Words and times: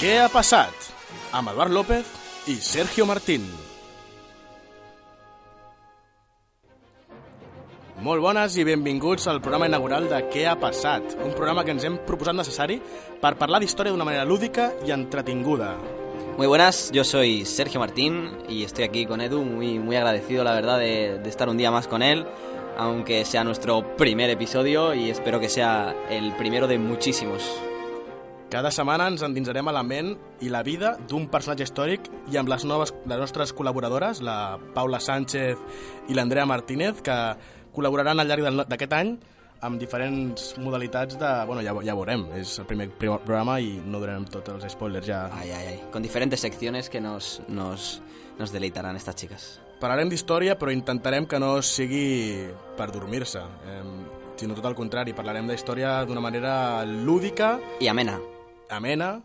Què 0.00 0.14
ha 0.16 0.30
passat? 0.32 0.72
Amb 1.36 1.50
López 1.68 2.08
i 2.48 2.54
Sergio 2.56 3.04
Martín. 3.04 3.42
Molt 8.00 8.24
bones 8.24 8.56
i 8.56 8.64
benvinguts 8.64 9.28
al 9.28 9.42
programa 9.44 9.68
inaugural 9.68 10.08
de 10.08 10.22
Què 10.32 10.46
ha 10.48 10.56
passat? 10.56 11.18
Un 11.20 11.36
programa 11.36 11.66
que 11.66 11.76
ens 11.76 11.84
hem 11.84 12.00
proposat 12.08 12.32
necessari 12.32 12.80
per 13.20 13.34
parlar 13.36 13.60
d'història 13.60 13.92
d'una 13.92 14.08
manera 14.08 14.24
lúdica 14.24 14.70
i 14.88 14.96
entretinguda. 14.96 15.74
Muy 16.38 16.46
buenas, 16.46 16.88
yo 16.96 17.04
soy 17.04 17.44
Sergio 17.44 17.78
Martín 17.78 18.38
y 18.48 18.64
estoy 18.64 18.84
aquí 18.84 19.04
con 19.04 19.20
Edu, 19.20 19.44
muy, 19.44 19.78
muy 19.78 19.96
agradecido 19.96 20.44
la 20.44 20.54
verdad 20.54 20.78
de, 20.78 21.18
de 21.18 21.28
estar 21.28 21.50
un 21.50 21.58
día 21.58 21.70
más 21.70 21.88
con 21.88 22.00
él, 22.00 22.24
aunque 22.78 23.26
sea 23.26 23.44
nuestro 23.44 23.98
primer 23.98 24.30
episodio 24.30 24.94
y 24.94 25.10
espero 25.10 25.40
que 25.40 25.50
sea 25.50 25.94
el 26.08 26.34
primero 26.36 26.66
de 26.66 26.78
muchísimos. 26.78 27.44
Cada 28.50 28.72
setmana 28.74 29.06
ens 29.06 29.22
endinsarem 29.22 29.68
a 29.70 29.72
la 29.76 29.84
ment 29.86 30.16
i 30.42 30.48
la 30.50 30.64
vida 30.66 30.96
d'un 31.08 31.28
personatge 31.30 31.68
històric 31.68 32.08
i 32.32 32.38
amb 32.40 32.50
les, 32.50 32.64
noves, 32.66 32.90
les 33.06 33.20
nostres 33.22 33.52
col·laboradores, 33.54 34.18
la 34.26 34.58
Paula 34.74 34.98
Sánchez 34.98 35.60
i 36.10 36.16
l'Andrea 36.18 36.48
Martínez, 36.50 36.98
que 37.06 37.14
col·laboraran 37.76 38.18
al 38.18 38.26
llarg 38.26 38.66
d'aquest 38.66 38.96
any 38.98 39.12
amb 39.62 39.78
diferents 39.78 40.54
modalitats 40.58 41.18
de... 41.20 41.30
Bueno, 41.46 41.62
ja, 41.62 41.76
ja 41.86 41.94
veurem, 41.94 42.24
és 42.40 42.56
el 42.58 42.66
primer 42.66 42.88
pri- 42.90 43.12
programa 43.22 43.58
i 43.62 43.76
no 43.84 44.00
donarem 44.00 44.24
tots 44.32 44.50
els 44.50 44.66
spoilers 44.72 45.06
ja. 45.06 45.28
Ay, 45.36 45.52
ay, 45.54 45.66
ay. 45.74 45.78
Con 45.92 46.02
diferentes 46.02 46.40
secciones 46.40 46.90
que 46.90 47.00
nos, 47.00 47.42
nos, 47.46 48.00
nos 48.40 48.50
deleitarán 48.50 48.96
estas 48.96 49.14
chicas. 49.20 49.60
Parlarem 49.78 50.10
d'història, 50.10 50.58
però 50.58 50.72
intentarem 50.74 51.28
que 51.28 51.38
no 51.38 51.60
sigui 51.62 52.48
per 52.76 52.90
dormir-se, 52.90 53.40
eh, 53.44 53.84
sinó 54.40 54.56
tot 54.56 54.66
el 54.66 54.74
contrari, 54.74 55.14
parlarem 55.14 55.46
d'història 55.52 56.00
d'una 56.08 56.20
manera 56.24 56.84
lúdica, 56.84 57.60
Y 57.78 57.86
amena. 57.88 58.18
Amena, 58.70 59.22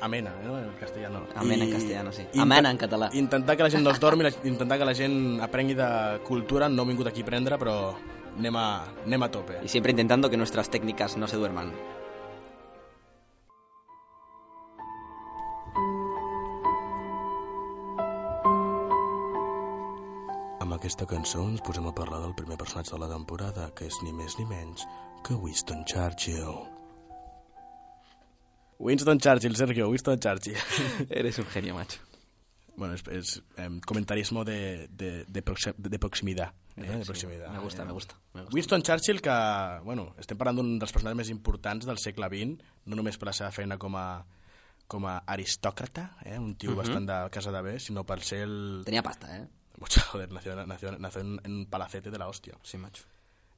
amena, 0.00 0.30
eh, 0.40 0.46
no? 0.46 0.58
en 0.58 0.72
castellà 0.80 1.08
no. 1.08 1.22
Amena 1.36 1.64
en 1.64 1.72
castellano, 1.72 2.12
sí. 2.12 2.22
inten- 2.32 2.42
Amena 2.42 2.70
en 2.70 2.78
català. 2.78 3.10
Intentar 3.12 3.56
que 3.56 3.62
la 3.62 3.70
gent 3.70 3.82
no 3.84 3.90
es 3.90 4.00
dormi, 4.06 4.24
intentar 4.44 4.78
que 4.78 4.84
la 4.84 4.94
gent 4.94 5.40
aprengui 5.40 5.74
de 5.74 6.20
cultura, 6.26 6.68
no 6.68 6.82
he 6.82 6.86
vingut 6.92 7.06
aquí 7.08 7.20
a 7.22 7.24
aprendre, 7.28 7.58
però 7.58 7.94
anem 8.38 8.56
a, 8.56 8.66
anem 9.06 9.22
a 9.22 9.30
tope. 9.30 9.58
Y 9.64 9.68
siempre 9.68 9.90
intentando 9.92 10.30
que 10.30 10.36
nuestras 10.36 10.70
técnicas 10.70 11.16
no 11.16 11.26
se 11.28 11.36
duerman. 11.36 11.72
Amb 20.62 20.76
aquesta 20.76 21.06
cançó 21.10 21.42
ens 21.50 21.62
posem 21.66 21.88
a 21.90 21.94
parlar 22.00 22.20
del 22.24 22.34
primer 22.38 22.58
personatge 22.60 22.94
de 22.94 23.00
la 23.02 23.10
temporada, 23.12 23.68
que 23.76 23.88
és 23.90 23.98
ni 24.06 24.12
més 24.20 24.38
ni 24.38 24.46
menys 24.52 24.86
que 25.26 25.34
Winston 25.44 25.82
Churchill. 25.92 26.54
Winston 28.78 29.18
Churchill, 29.18 29.54
Sergio, 29.56 29.88
Winston 29.88 30.18
Churchill. 30.18 30.56
Eres 31.10 31.38
un 31.38 31.46
genio, 31.46 31.74
macho. 31.74 32.00
bueno, 32.76 32.94
es, 32.94 33.02
es 33.08 33.42
em, 33.56 33.80
comentarismo 33.80 34.44
de, 34.44 34.88
de, 34.88 35.24
de, 35.26 35.44
proxi- 35.44 35.74
de 35.76 35.98
proximidad. 35.98 36.54
Eh? 36.76 36.82
De 36.98 37.04
proximidad. 37.04 37.50
Me 37.52 37.58
gusta, 37.58 37.84
me 37.84 37.92
gusta. 37.92 38.16
Me 38.32 38.40
gusta. 38.40 38.54
Winston 38.54 38.82
Churchill, 38.82 39.20
que, 39.20 39.34
bueno, 39.84 40.14
estem 40.18 40.38
parlant 40.40 40.56
d'un 40.58 40.78
dels 40.80 40.90
personatges 40.94 41.18
més 41.20 41.30
importants 41.30 41.86
del 41.86 42.00
segle 42.00 42.26
XX, 42.32 42.64
no 42.88 42.96
només 42.96 43.18
per 43.20 43.28
la 43.28 43.34
seva 43.36 43.52
feina 43.52 43.76
com 43.78 43.94
a, 44.00 44.06
com 44.88 45.04
a 45.06 45.18
aristòcrata, 45.26 46.16
eh? 46.24 46.38
un 46.40 46.54
tio 46.56 46.74
bastant 46.74 47.06
de 47.06 47.18
casa 47.30 47.52
de 47.52 47.60
bé, 47.62 47.76
sinó 47.78 48.06
per 48.08 48.18
ser 48.24 48.40
el... 48.48 48.56
Tenía 48.88 49.02
pasta, 49.04 49.36
¿eh? 49.36 49.46
Joder, 50.10 50.30
nació, 50.32 50.54
nació, 50.66 50.96
nació 50.98 51.20
en, 51.20 51.40
en 51.44 51.52
un 51.60 51.66
palacete 51.66 52.10
de 52.10 52.18
la 52.18 52.28
hòstia. 52.28 52.56
Sí, 52.62 52.78
macho. 52.78 53.04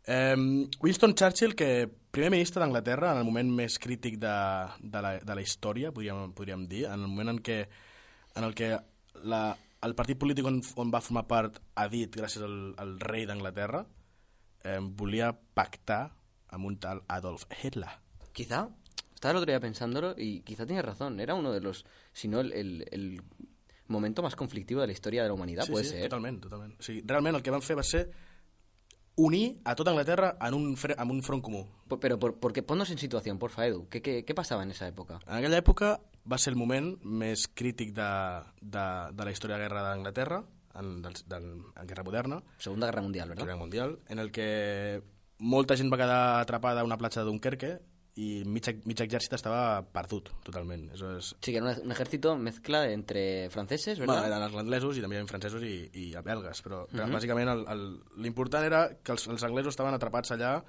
Eh, 0.06 0.68
Winston 0.82 1.14
Churchill, 1.14 1.54
que 1.56 1.88
primer 2.10 2.30
ministre 2.30 2.60
d'Anglaterra 2.60 3.12
en 3.12 3.18
el 3.22 3.24
moment 3.24 3.50
més 3.56 3.78
crític 3.80 4.18
de, 4.20 4.34
de, 4.80 5.00
la, 5.02 5.14
de 5.18 5.34
la 5.34 5.42
història, 5.42 5.90
podríem, 5.92 6.32
podríem 6.36 6.66
dir, 6.68 6.84
en 6.86 7.00
el 7.00 7.08
moment 7.08 7.32
en 7.34 7.40
què, 7.42 7.62
en 8.36 8.44
el 8.44 8.54
que 8.54 8.68
la, 9.24 9.56
el 9.82 9.94
partit 9.96 10.18
polític 10.20 10.46
on, 10.46 10.60
on 10.80 10.92
va 10.92 11.00
formar 11.04 11.24
part 11.30 11.58
ha 11.80 11.88
dit, 11.88 12.12
gràcies 12.14 12.44
al, 12.44 12.74
al 12.78 12.96
rei 13.00 13.24
d'Anglaterra, 13.26 13.84
eh, 14.64 14.78
volia 14.80 15.32
pactar 15.32 16.02
amb 16.54 16.68
un 16.68 16.76
tal 16.78 17.00
Adolf 17.08 17.46
Hitler. 17.62 17.90
Quizá, 18.32 18.68
estaba 19.14 19.32
el 19.32 19.36
otro 19.38 19.50
día 19.50 19.60
pensándolo 19.60 20.14
y 20.18 20.40
quizá 20.42 20.66
tienes 20.66 20.84
razón, 20.84 21.18
era 21.20 21.34
uno 21.34 21.50
de 21.52 21.60
los, 21.60 21.84
si 22.12 22.28
no 22.28 22.40
el, 22.40 22.52
el- 22.52 22.86
el 22.92 23.22
momento 23.88 24.22
más 24.22 24.36
conflictivo 24.36 24.80
de 24.80 24.86
la 24.88 24.92
historia 24.92 25.22
de 25.22 25.28
la 25.28 25.34
humanidad, 25.34 25.66
puede 25.68 25.84
sí, 25.84 25.90
ser. 25.90 26.02
totalment, 26.08 26.40
totalment. 26.40 26.78
O 26.78 26.82
sigui, 26.82 27.02
realment 27.06 27.36
el 27.36 27.42
que 27.42 27.52
van 27.52 27.62
fer 27.62 27.76
va 27.76 27.82
ser 27.84 28.06
unir 29.16 29.60
a 29.64 29.74
tota 29.74 29.90
Anglaterra 29.90 30.36
en 30.40 30.54
un, 30.54 30.76
en 30.98 31.10
un 31.10 31.22
front 31.22 31.42
comú. 31.42 31.66
Por- 31.88 32.00
Pero, 32.00 32.18
por, 32.18 32.38
porque 32.40 32.62
ponnos 32.62 32.90
en 32.90 32.98
situación, 32.98 33.38
porfa, 33.38 33.66
Edu. 33.66 33.88
¿Qué, 33.88 34.02
qué, 34.02 34.24
qué 34.24 34.34
pasaba 34.34 34.62
en 34.62 34.70
esa 34.70 34.88
época? 34.88 35.20
En 35.26 35.34
aquella 35.36 35.58
època 35.58 36.00
va 36.30 36.38
ser 36.38 36.52
el 36.54 36.58
moment 36.58 36.96
més 37.04 37.46
crític 37.52 37.92
de, 37.94 38.08
de, 38.60 38.84
de 39.12 39.24
la 39.24 39.30
història 39.30 39.56
de 39.56 39.62
la 39.62 39.68
guerra 39.68 39.82
d'Anglaterra, 39.88 40.42
en, 40.74 41.02
del, 41.02 41.14
del, 41.28 41.44
en 41.76 41.86
Guerra 41.86 42.02
Moderna, 42.02 42.42
Segunda 42.58 42.86
Guerra 42.86 43.02
Mundial, 43.02 43.28
¿verdad? 43.28 43.44
Guerra 43.44 43.56
Mundial, 43.58 43.98
en 44.08 44.18
el 44.18 44.32
que 44.32 45.02
molta 45.38 45.76
gent 45.76 45.92
va 45.92 45.98
quedar 46.00 46.40
atrapada 46.40 46.80
a 46.80 46.84
una 46.84 46.96
platja 46.98 47.20
de 47.20 47.26
Dunkerque 47.26 47.78
i 48.14 48.44
mig, 48.46 48.68
mig 48.86 49.00
exèrcit 49.02 49.34
estava 49.34 49.82
perdut, 49.94 50.30
totalment. 50.46 50.86
Això 50.94 51.10
és... 51.18 51.32
Sí, 51.40 51.50
que 51.50 51.58
era 51.58 51.66
un, 51.66 51.80
un 51.88 51.94
ejército 51.94 52.36
mezcla 52.38 52.84
entre 52.92 53.50
franceses, 53.50 53.98
Bueno, 53.98 54.14
¿verdad? 54.14 54.30
eren 54.30 54.46
els 54.46 54.56
anglesos 54.62 54.98
i 54.98 55.02
també 55.02 55.18
havia 55.18 55.30
francesos 55.30 55.66
i, 55.66 55.74
i 55.98 56.06
belgues, 56.22 56.62
però 56.62 56.84
uh 56.84 56.92
-huh. 56.92 57.10
bàsicament 57.10 57.50
l'important 58.22 58.64
era 58.64 58.86
que 59.02 59.12
els, 59.12 59.26
els 59.26 59.42
anglesos 59.42 59.74
estaven 59.74 59.94
atrapats 59.94 60.30
allà 60.30 60.62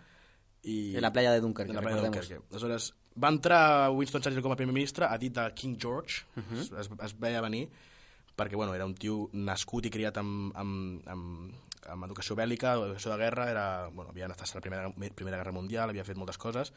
i... 0.63 0.95
En 0.95 1.01
la 1.01 1.13
playa 1.13 1.33
de 1.33 1.41
Dunkerque, 1.41 1.69
en 1.69 1.75
la 1.75 1.81
playa 1.81 1.97
de. 1.97 2.09
Dunkerque. 2.09 2.39
Aleshores, 2.49 2.93
va 3.15 3.29
entrar 3.29 3.91
Winston 3.91 4.21
Churchill 4.21 4.41
com 4.41 4.51
a 4.51 4.55
primer 4.55 4.73
ministre 4.73 5.05
a 5.05 5.17
dit 5.17 5.33
de 5.33 5.53
King 5.53 5.77
George, 5.79 6.25
uh. 6.35 6.41
-huh. 6.41 6.79
es, 6.79 6.89
es 6.89 7.19
veia 7.19 7.41
venir, 7.41 7.69
perquè 8.35 8.55
bueno, 8.55 8.75
era 8.75 8.85
un 8.85 8.95
tio 8.95 9.29
nascut 9.33 9.87
i 9.87 9.93
criat 9.93 10.17
amb, 10.21 10.51
amb, 10.59 11.07
amb, 11.07 11.53
amb 11.91 12.07
educació 12.07 12.35
bèl·lica, 12.35 12.75
educació 12.81 13.13
de 13.13 13.17
guerra, 13.21 13.49
era, 13.51 13.65
bueno, 13.89 14.11
havia 14.11 14.27
estat 14.27 14.55
a 14.55 14.59
la 14.59 14.65
primera, 14.65 14.89
primera 15.15 15.37
Guerra 15.37 15.55
Mundial, 15.55 15.89
havia 15.89 16.05
fet 16.07 16.17
moltes 16.17 16.37
coses, 16.41 16.73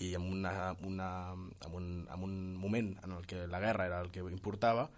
i 0.00 0.14
en, 0.14 0.22
una, 0.22 0.74
una, 0.86 1.08
en, 1.34 1.74
un, 1.74 1.88
en 2.08 2.22
un 2.24 2.36
moment 2.56 2.94
en 3.04 3.12
el 3.18 3.26
que 3.26 3.46
la 3.46 3.60
guerra 3.60 3.86
era 3.86 4.00
el 4.00 4.10
que 4.10 4.22
importava, 4.24 4.88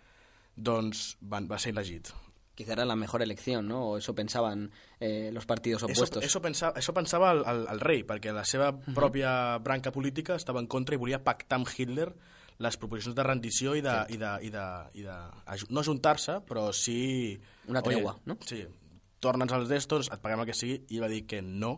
doncs 0.55 1.17
van, 1.21 1.49
va 1.51 1.59
ser 1.59 1.73
elegit. 1.73 2.13
Quizá 2.55 2.75
era 2.75 2.85
la 2.85 2.97
mejor 2.97 3.23
elección, 3.23 3.67
¿no? 3.67 3.81
O 3.89 3.97
eso 3.97 4.15
pensaban 4.15 4.71
eh, 5.01 5.31
los 5.33 5.47
partidos 5.47 5.83
Eso, 5.83 5.91
opuestos. 5.91 6.23
eso, 6.23 6.43
pensava, 6.43 6.77
això 6.77 6.93
pensava 6.93 7.31
el, 7.33 7.41
el, 7.49 7.63
el 7.73 7.81
rei, 7.81 8.03
perquè 8.05 8.35
la 8.37 8.45
seva 8.45 8.69
pròpia 8.77 9.57
branca 9.65 9.91
política 9.91 10.37
estava 10.37 10.61
en 10.61 10.69
contra 10.69 10.95
i 10.95 11.01
volia 11.01 11.23
pactar 11.25 11.59
amb 11.63 11.73
Hitler 11.73 12.11
les 12.63 12.79
proposicions 12.79 13.17
de 13.19 13.25
rendició 13.27 13.75
i 13.79 13.83
de... 13.85 13.97
I 14.15 14.21
de, 14.21 14.31
i 14.47 14.53
de, 14.55 14.67
i 14.99 15.07
de 15.07 15.17
no 15.71 15.83
ajuntar-se, 15.83 16.41
però 16.49 16.69
sí... 16.77 17.35
Una 17.71 17.83
tregua, 17.85 18.17
no? 18.29 18.39
Sí, 18.47 18.63
torna'ns 19.23 19.55
els 19.57 19.71
d'estos, 19.71 20.11
et 20.13 20.23
paguem 20.23 20.43
el 20.43 20.49
que 20.51 20.57
sigui, 20.57 20.81
i 20.91 21.03
va 21.03 21.11
dir 21.11 21.25
que 21.31 21.43
no, 21.43 21.77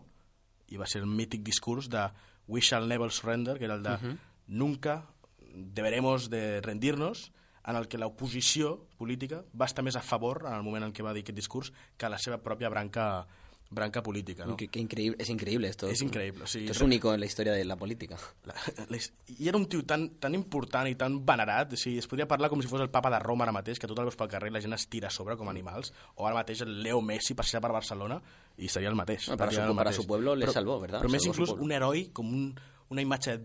i 0.73 0.81
va 0.81 0.87
ser 0.89 1.03
el 1.03 1.09
mític 1.09 1.45
discurs 1.45 1.89
de 1.93 2.07
We 2.47 2.61
shall 2.61 2.87
never 2.89 3.09
surrender, 3.11 3.57
que 3.57 3.65
era 3.65 3.77
el 3.77 3.83
de 3.85 4.15
nunca 4.47 5.03
deberemos 5.39 6.29
de 6.29 6.61
rendirnos, 6.61 7.31
en 7.65 7.75
el 7.75 7.87
que 7.89 7.97
l'oposició 7.97 8.75
política 8.99 9.41
va 9.57 9.65
estar 9.65 9.81
més 9.85 9.95
a 9.97 10.03
favor 10.05 10.43
en 10.45 10.53
el 10.53 10.61
moment 10.65 10.85
en 10.85 10.93
què 10.93 11.05
va 11.05 11.15
dir 11.15 11.23
aquest 11.25 11.37
discurs 11.39 11.71
que 11.97 12.09
la 12.11 12.19
seva 12.21 12.37
pròpia 12.45 12.69
branca, 12.69 13.25
branca 13.69 14.01
política. 14.03 14.45
No? 14.45 14.55
Qué- 14.55 14.67
qué 14.69 14.79
increíble, 14.79 15.17
es 15.19 15.29
increíble 15.29 15.67
esto. 15.67 15.87
És 15.89 16.01
increïble. 16.01 16.43
O 16.43 16.47
sigui, 16.47 16.65
Esto 16.65 16.77
es 16.77 16.81
único 16.81 17.13
en 17.13 17.19
la 17.19 17.25
historia 17.25 17.51
de 17.53 17.65
la 17.65 17.75
política. 17.75 18.15
la, 18.45 18.53
la, 18.89 18.97
I 19.37 19.47
era 19.49 19.57
un 19.57 19.65
tio 19.67 19.83
tan, 19.85 20.11
tan 20.19 20.33
important 20.35 20.87
i 20.87 20.95
tan 20.95 21.25
venerat, 21.25 21.73
o 21.73 21.75
sigui, 21.77 21.97
es 21.97 22.07
podria 22.07 22.27
parlar 22.27 22.49
com 22.49 22.61
si 22.61 22.67
fos 22.67 22.79
el 22.81 22.89
papa 22.89 23.09
de 23.09 23.19
Roma 23.19 23.43
ara 23.43 23.51
mateix, 23.51 23.79
que 23.79 23.87
tot 23.87 23.97
el 23.99 24.05
veus 24.05 24.15
pel 24.15 24.29
carrer 24.29 24.51
la 24.51 24.61
gent 24.61 24.73
es 24.73 24.87
tira 24.87 25.07
a 25.07 25.11
sobre 25.11 25.35
com 25.35 25.49
animals, 25.49 25.91
o 26.15 26.27
ara 26.27 26.35
mateix 26.35 26.61
el 26.61 26.81
Leo 26.83 27.01
Messi 27.01 27.33
passeja 27.33 27.59
per 27.59 27.71
Barcelona 27.71 28.21
i 28.57 28.69
seria 28.69 28.89
el 28.89 28.95
mateix. 28.95 29.25
Bueno, 29.27 29.37
para 29.37 29.51
su- 29.51 29.59
el 29.59 29.65
para 29.67 29.73
mateix. 29.75 29.95
su 29.95 30.07
pueblo 30.07 30.35
le 30.35 30.47
salvó, 30.47 30.79
¿verdad? 30.79 31.01
Però 31.01 31.09
més 31.09 31.25
inclús 31.25 31.49
un 31.51 31.71
heroi, 31.71 32.09
com 32.13 32.27
un, 32.31 32.55
una 32.89 33.01
imatge 33.01 33.39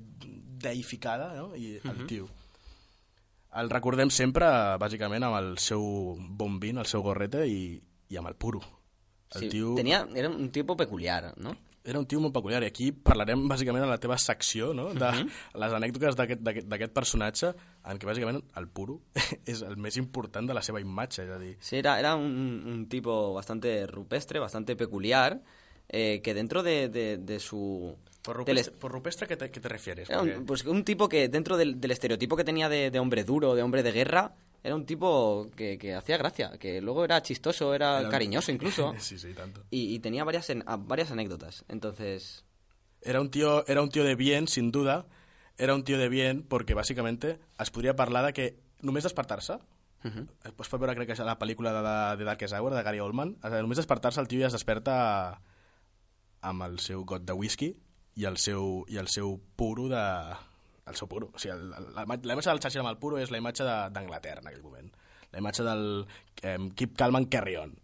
deificada, 0.60 1.34
no? 1.34 1.56
i 1.56 1.80
el 1.82 2.06
tio. 2.06 2.28
El 3.56 3.68
recordem 3.70 4.10
sempre, 4.14 4.46
bàsicament, 4.78 5.24
amb 5.26 5.36
el 5.40 5.58
seu 5.58 5.82
bombín, 6.20 6.78
el 6.78 6.86
seu 6.86 7.02
gorrete 7.02 7.46
i, 7.48 7.80
i 8.10 8.16
amb 8.20 8.28
el 8.28 8.36
puro. 8.36 8.60
El 9.34 9.40
Sí, 9.42 9.48
tio 9.48 9.74
tenía, 9.76 10.06
era 10.14 10.28
un 10.28 10.50
tipo 10.50 10.76
peculiar, 10.76 11.34
¿no? 11.36 11.56
era 11.82 11.98
un 11.98 12.04
tio 12.04 12.20
molt 12.20 12.34
peculiar 12.34 12.60
i 12.62 12.66
aquí 12.68 12.90
parlarem 12.92 13.46
bàsicament 13.48 13.82
en 13.86 13.88
la 13.88 13.96
teva 13.98 14.18
secció 14.20 14.74
no? 14.76 14.90
de 14.92 15.08
les 15.56 15.72
anècdotes 15.72 16.14
d'aquest- 16.14 16.92
personatge 16.92 17.54
en 17.88 17.96
què 17.98 18.04
bàsicament 18.04 18.42
el 18.60 18.68
puro 18.68 18.98
és 19.48 19.62
el 19.62 19.78
més 19.80 19.96
important 19.96 20.46
de 20.46 20.52
la 20.54 20.60
seva 20.60 20.78
imatge, 20.82 21.24
és 21.24 21.30
a 21.32 21.38
dir, 21.40 21.54
Sí, 21.58 21.76
era, 21.80 21.98
era 21.98 22.16
un, 22.16 22.62
un 22.68 22.86
tipo 22.86 23.32
bastante 23.32 23.86
rupestre, 23.86 24.38
bastante 24.38 24.76
peculiar, 24.76 25.40
eh, 25.88 26.20
que 26.22 26.34
dentro 26.34 26.62
de, 26.62 26.90
de- 26.90 27.16
de 27.16 27.40
su... 27.40 27.96
por 28.22 28.36
rupestre, 28.36 28.76
por 28.76 28.92
rupestre 28.92 29.26
¿qué, 29.26 29.36
te, 29.38 29.50
qué 29.50 29.58
te 29.60 29.68
refieres? 29.70 30.10
Era 30.10 30.20
un, 30.20 30.28
Porque- 30.28 30.44
pues 30.44 30.64
un 30.66 30.84
tipo 30.84 31.08
que 31.08 31.28
dentro 31.30 31.56
del, 31.56 31.80
del 31.80 31.90
estereotipo 31.92 32.36
que 32.36 32.44
tenía 32.44 32.68
de, 32.68 32.90
de 32.90 32.98
hombre 32.98 33.24
duro, 33.24 33.54
de 33.54 33.62
hombre 33.62 33.82
de 33.82 33.92
guerra, 33.92 34.34
era 34.62 34.74
un 34.74 34.84
tipo 34.86 35.50
que, 35.56 35.78
que 35.78 35.94
hacía 35.94 36.16
gracia, 36.18 36.58
que 36.58 36.80
luego 36.80 37.04
era 37.04 37.22
chistoso, 37.22 37.72
era, 37.74 37.98
era 37.98 38.08
un- 38.08 38.10
cariñoso 38.10 38.50
incluso, 38.52 38.94
sí, 38.98 39.18
sí, 39.18 39.32
tanto. 39.34 39.64
y, 39.70 39.94
y 39.94 39.98
tenía 40.00 40.24
varias, 40.24 40.50
en- 40.50 40.64
varias 40.86 41.10
anécdotas. 41.10 41.64
Entonces, 41.68 42.44
Era 43.02 43.20
un 43.22 43.30
tío, 43.30 43.66
era 43.66 43.80
un 43.82 43.88
tío 43.88 44.04
de 44.04 44.14
bien, 44.14 44.46
sin 44.46 44.70
duda. 44.70 45.06
Era 45.56 45.74
un 45.74 45.84
tío 45.84 45.96
de 45.98 46.08
bien 46.08 46.42
perquè, 46.48 46.74
bàsicament, 46.76 47.22
es 47.58 47.70
podria 47.70 47.96
parlar 47.96 48.24
de 48.26 48.32
que 48.32 48.44
només 48.82 49.04
despertar-se, 49.04 49.56
ujú, 50.04 50.22
es 50.44 50.68
pot 50.68 50.80
veure, 50.80 50.94
crec 50.96 51.08
que 51.08 51.12
és 51.16 51.20
la 51.24 51.38
pel·lícula 51.40 51.72
de, 51.72 51.82
de 52.20 52.24
Darkest 52.28 52.54
Hour, 52.56 52.72
de 52.76 52.82
Gary 52.84 53.00
Oldman, 53.00 53.34
o 53.42 53.48
sigui, 53.48 53.60
només 53.64 53.80
despertar-se 53.80 54.20
el 54.20 54.28
tio 54.28 54.40
ja 54.40 54.48
es 54.48 54.56
desperta 54.56 54.94
amb 56.40 56.62
el 56.64 56.78
seu 56.80 57.04
got 57.04 57.24
de 57.28 57.32
whisky 57.36 57.70
i 58.16 58.24
el 58.28 58.36
seu, 58.40 58.84
i 58.88 58.96
el 59.00 59.08
seu 59.08 59.38
puro 59.56 59.88
de... 59.92 60.04
El 60.90 60.98
seu 60.98 61.08
puro. 61.08 61.30
O 61.34 61.38
sigui, 61.38 61.54
el, 61.54 61.70
el, 61.78 61.88
la, 61.96 62.04
la 62.04 62.34
imatge 62.36 62.50
del 62.50 62.60
Churchill 62.62 62.82
amb 62.84 62.92
el 62.92 62.98
puro 63.02 63.20
és 63.22 63.30
la 63.30 63.38
imatge 63.40 63.66
d'Anglaterra 63.94 64.42
en 64.42 64.50
aquell 64.50 64.66
moment. 64.66 64.90
La 65.30 65.42
imatge 65.42 65.66
del 65.66 65.86
eh, 66.42 66.58
Keep 66.76 66.96
Calm 66.98 67.20
and 67.20 67.30
Carry 67.32 67.56
On. 67.62 67.74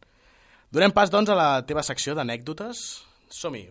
Donem 0.75 0.93
pas, 0.93 1.13
doncs, 1.15 1.31
a 1.31 1.39
la 1.39 1.51
teva 1.67 1.87
secció 1.87 2.17
d'anècdotes. 2.19 2.87
Som-hi. 3.31 3.69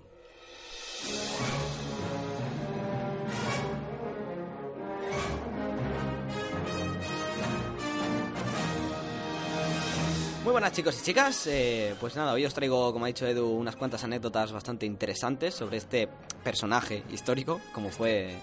Muy 10.46 10.52
buenas 10.52 10.74
chicos 10.74 11.00
y 11.00 11.04
chicas, 11.04 11.48
Eh, 11.48 11.96
pues 12.00 12.16
nada, 12.16 12.32
hoy 12.34 12.46
os 12.46 12.54
traigo, 12.54 12.94
como 12.94 13.06
ha 13.06 13.08
dicho 13.08 13.26
Edu, 13.26 13.50
unas 13.50 13.76
cuantas 13.76 14.04
anécdotas 14.04 14.52
bastante 14.52 14.86
interesantes 14.86 15.56
sobre 15.56 15.78
este 15.78 16.08
personaje 16.44 17.04
histórico, 17.12 17.60
como 17.74 17.90
fue 17.90 18.36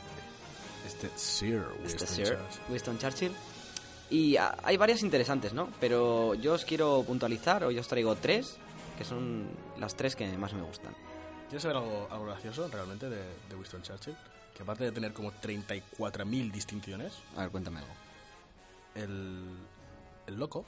Este 1.07 1.19
Sir 1.19 1.65
este 1.85 2.05
Winston 2.05 2.09
Sir 2.09 2.25
Churchill. 2.27 2.61
Winston 2.71 2.99
Churchill. 2.99 3.33
Y 4.11 4.37
ah, 4.37 4.57
hay 4.63 4.77
varias 4.77 5.03
interesantes, 5.03 5.53
¿no? 5.55 5.69
Pero 5.81 6.35
yo 6.35 6.55
os 6.55 6.65
quiero 6.65 7.03
puntualizar, 7.07 7.65
hoy 7.65 7.79
os 7.79 7.89
traigo 7.89 8.15
tres, 8.17 8.57
que 8.99 9.05
son 9.05 9.49
las 9.79 9.95
tres 9.97 10.15
que 10.17 10.27
más 10.37 10.53
me 10.53 10.63
gustan. 10.63 10.95
¿Quieres 11.49 11.63
saber 11.63 11.79
algo, 11.79 12.09
algo 12.11 12.25
gracioso 12.27 12.69
realmente 12.69 13.09
de, 13.09 13.17
de 13.49 13.55
Winston 13.57 13.83
Churchill? 13.83 14.15
Que 14.55 14.63
aparte 14.63 14.85
de 14.85 14.93
tener 14.93 15.13
como 15.15 15.33
34.000 15.33 16.51
distinciones, 16.53 17.15
A 17.37 17.41
ver, 17.43 17.51
cuéntame 17.51 17.79
algo. 17.81 17.93
el, 18.95 19.45
el 20.27 20.35
loco 20.37 20.65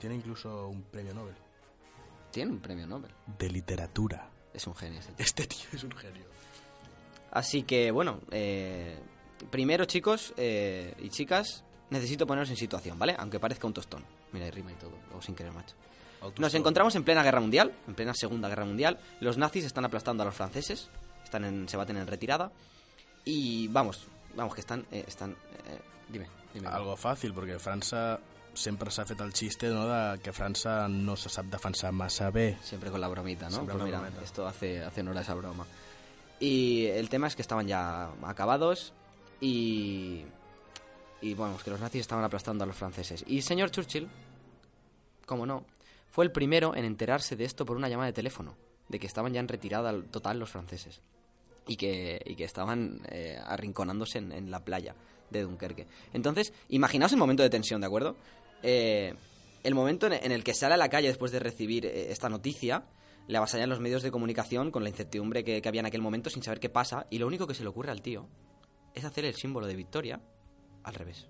tiene 0.00 0.16
incluso 0.16 0.66
un 0.68 0.82
premio 0.82 1.14
Nobel 1.14 1.34
Tiene 2.32 2.50
un 2.52 2.58
premio 2.60 2.86
Nobel. 2.86 3.10
de 3.38 3.48
literatura. 3.50 4.28
Es 4.52 4.66
un 4.66 4.74
genio 4.74 4.98
ese 4.98 5.12
tío. 5.12 5.24
Este 5.24 5.46
tío 5.46 5.66
es 5.72 5.84
un 5.84 5.92
genio. 5.92 6.24
Así 7.30 7.62
que, 7.62 7.92
bueno, 7.92 8.18
eh, 8.32 8.98
primero 9.50 9.84
chicos 9.86 10.32
eh, 10.36 10.94
y 11.00 11.08
chicas, 11.08 11.64
necesito 11.90 12.26
poneros 12.26 12.50
en 12.50 12.56
situación, 12.56 12.98
¿vale? 12.98 13.14
Aunque 13.18 13.38
parezca 13.40 13.66
un 13.66 13.72
tostón. 13.74 14.04
Mira, 14.32 14.44
hay 14.46 14.50
rima 14.50 14.72
y 14.72 14.76
todo, 14.76 14.92
o 15.16 15.22
sin 15.22 15.34
querer, 15.34 15.52
macho. 15.52 15.74
Nos 16.38 16.52
encontramos 16.54 16.94
en 16.96 17.02
plena 17.04 17.22
guerra 17.22 17.40
mundial, 17.40 17.72
en 17.88 17.94
plena 17.94 18.12
segunda 18.14 18.48
guerra 18.48 18.64
mundial. 18.66 18.98
Los 19.20 19.38
nazis 19.38 19.64
están 19.64 19.84
aplastando 19.86 20.22
a 20.22 20.26
los 20.26 20.34
franceses, 20.34 20.90
están 21.24 21.44
en, 21.44 21.68
se 21.68 21.76
baten 21.78 21.96
en 21.96 22.06
retirada. 22.06 22.52
Y 23.24 23.68
vamos, 23.68 24.06
vamos, 24.34 24.54
que 24.54 24.60
están. 24.60 24.84
eh, 24.90 25.04
están 25.06 25.30
eh, 25.32 25.78
dime, 26.08 26.26
dime. 26.54 26.68
Algo 26.68 26.96
fàcil, 26.96 27.32
perquè 27.32 27.56
França 27.60 28.18
sempre 28.52 28.90
s'ha 28.90 29.04
fet 29.06 29.20
el 29.22 29.32
xiste 29.32 29.68
no, 29.72 29.86
de 29.88 30.18
que 30.20 30.32
França 30.32 30.88
no 30.88 31.16
se 31.16 31.28
sap 31.32 31.46
defensar 31.52 31.92
massa 31.92 32.30
bé. 32.30 32.58
Siempre 32.62 32.90
con 32.90 33.00
la 33.00 33.08
bromita, 33.08 33.46
¿no? 33.46 33.56
Siempre 33.56 33.74
Pues 33.76 33.84
mira, 33.84 34.00
bromita. 34.00 34.22
esto 34.22 34.46
hace, 34.46 34.82
hace 34.82 35.00
honor 35.00 35.18
a 35.18 35.20
esa 35.22 35.34
broma. 35.34 35.66
Y 36.40 36.86
el 36.86 37.08
tema 37.08 37.26
es 37.28 37.36
que 37.36 37.42
estaban 37.42 37.66
ya 37.68 38.10
acabados 38.24 38.92
y. 39.40 40.24
Y 41.22 41.34
bueno, 41.34 41.58
que 41.62 41.68
los 41.70 41.78
nazis 41.80 42.00
estaban 42.00 42.24
aplastando 42.24 42.64
a 42.64 42.66
los 42.66 42.76
franceses. 42.76 43.22
Y 43.26 43.42
señor 43.42 43.70
Churchill, 43.70 44.08
como 45.26 45.44
no, 45.44 45.66
fue 46.08 46.24
el 46.24 46.32
primero 46.32 46.74
en 46.74 46.86
enterarse 46.86 47.36
de 47.36 47.44
esto 47.44 47.66
por 47.66 47.76
una 47.76 47.90
llamada 47.90 48.06
de 48.06 48.14
teléfono, 48.14 48.56
de 48.88 48.98
que 48.98 49.06
estaban 49.06 49.34
ya 49.34 49.40
en 49.40 49.48
retirada 49.48 49.90
al- 49.90 50.04
total 50.04 50.38
los 50.38 50.48
franceses. 50.48 51.02
Y 51.66 51.76
que, 51.76 52.22
y 52.24 52.36
que 52.36 52.44
estaban 52.44 53.02
eh, 53.10 53.38
arrinconándose 53.44 54.16
en, 54.16 54.32
en 54.32 54.50
la 54.50 54.64
playa 54.64 54.94
de 55.28 55.42
Dunkerque. 55.42 55.86
Entonces, 56.14 56.54
imaginaos 56.70 57.12
el 57.12 57.18
momento 57.18 57.42
de 57.42 57.50
tensión, 57.50 57.82
¿de 57.82 57.86
acuerdo? 57.86 58.16
Eh, 58.62 59.14
el 59.62 59.74
momento 59.74 60.06
en, 60.06 60.14
en 60.14 60.32
el 60.32 60.42
que 60.42 60.54
sale 60.54 60.72
a 60.72 60.78
la 60.78 60.88
calle 60.88 61.08
después 61.08 61.32
de 61.32 61.38
recibir 61.38 61.84
eh, 61.84 62.10
esta 62.10 62.30
noticia, 62.30 62.84
le 63.28 63.36
avasallan 63.36 63.68
los 63.68 63.78
medios 63.78 64.02
de 64.02 64.10
comunicación 64.10 64.70
con 64.70 64.82
la 64.84 64.88
incertidumbre 64.88 65.44
que, 65.44 65.60
que 65.60 65.68
había 65.68 65.80
en 65.80 65.86
aquel 65.86 66.00
momento 66.00 66.30
sin 66.30 66.42
saber 66.42 66.60
qué 66.60 66.70
pasa, 66.70 67.06
y 67.10 67.18
lo 67.18 67.26
único 67.26 67.46
que 67.46 67.54
se 67.54 67.62
le 67.62 67.68
ocurre 67.68 67.90
al 67.90 68.00
tío 68.00 68.26
es 68.94 69.04
hacer 69.04 69.24
el 69.24 69.34
símbolo 69.34 69.66
de 69.66 69.76
victoria 69.76 70.20
al 70.84 70.94
revés. 70.94 71.26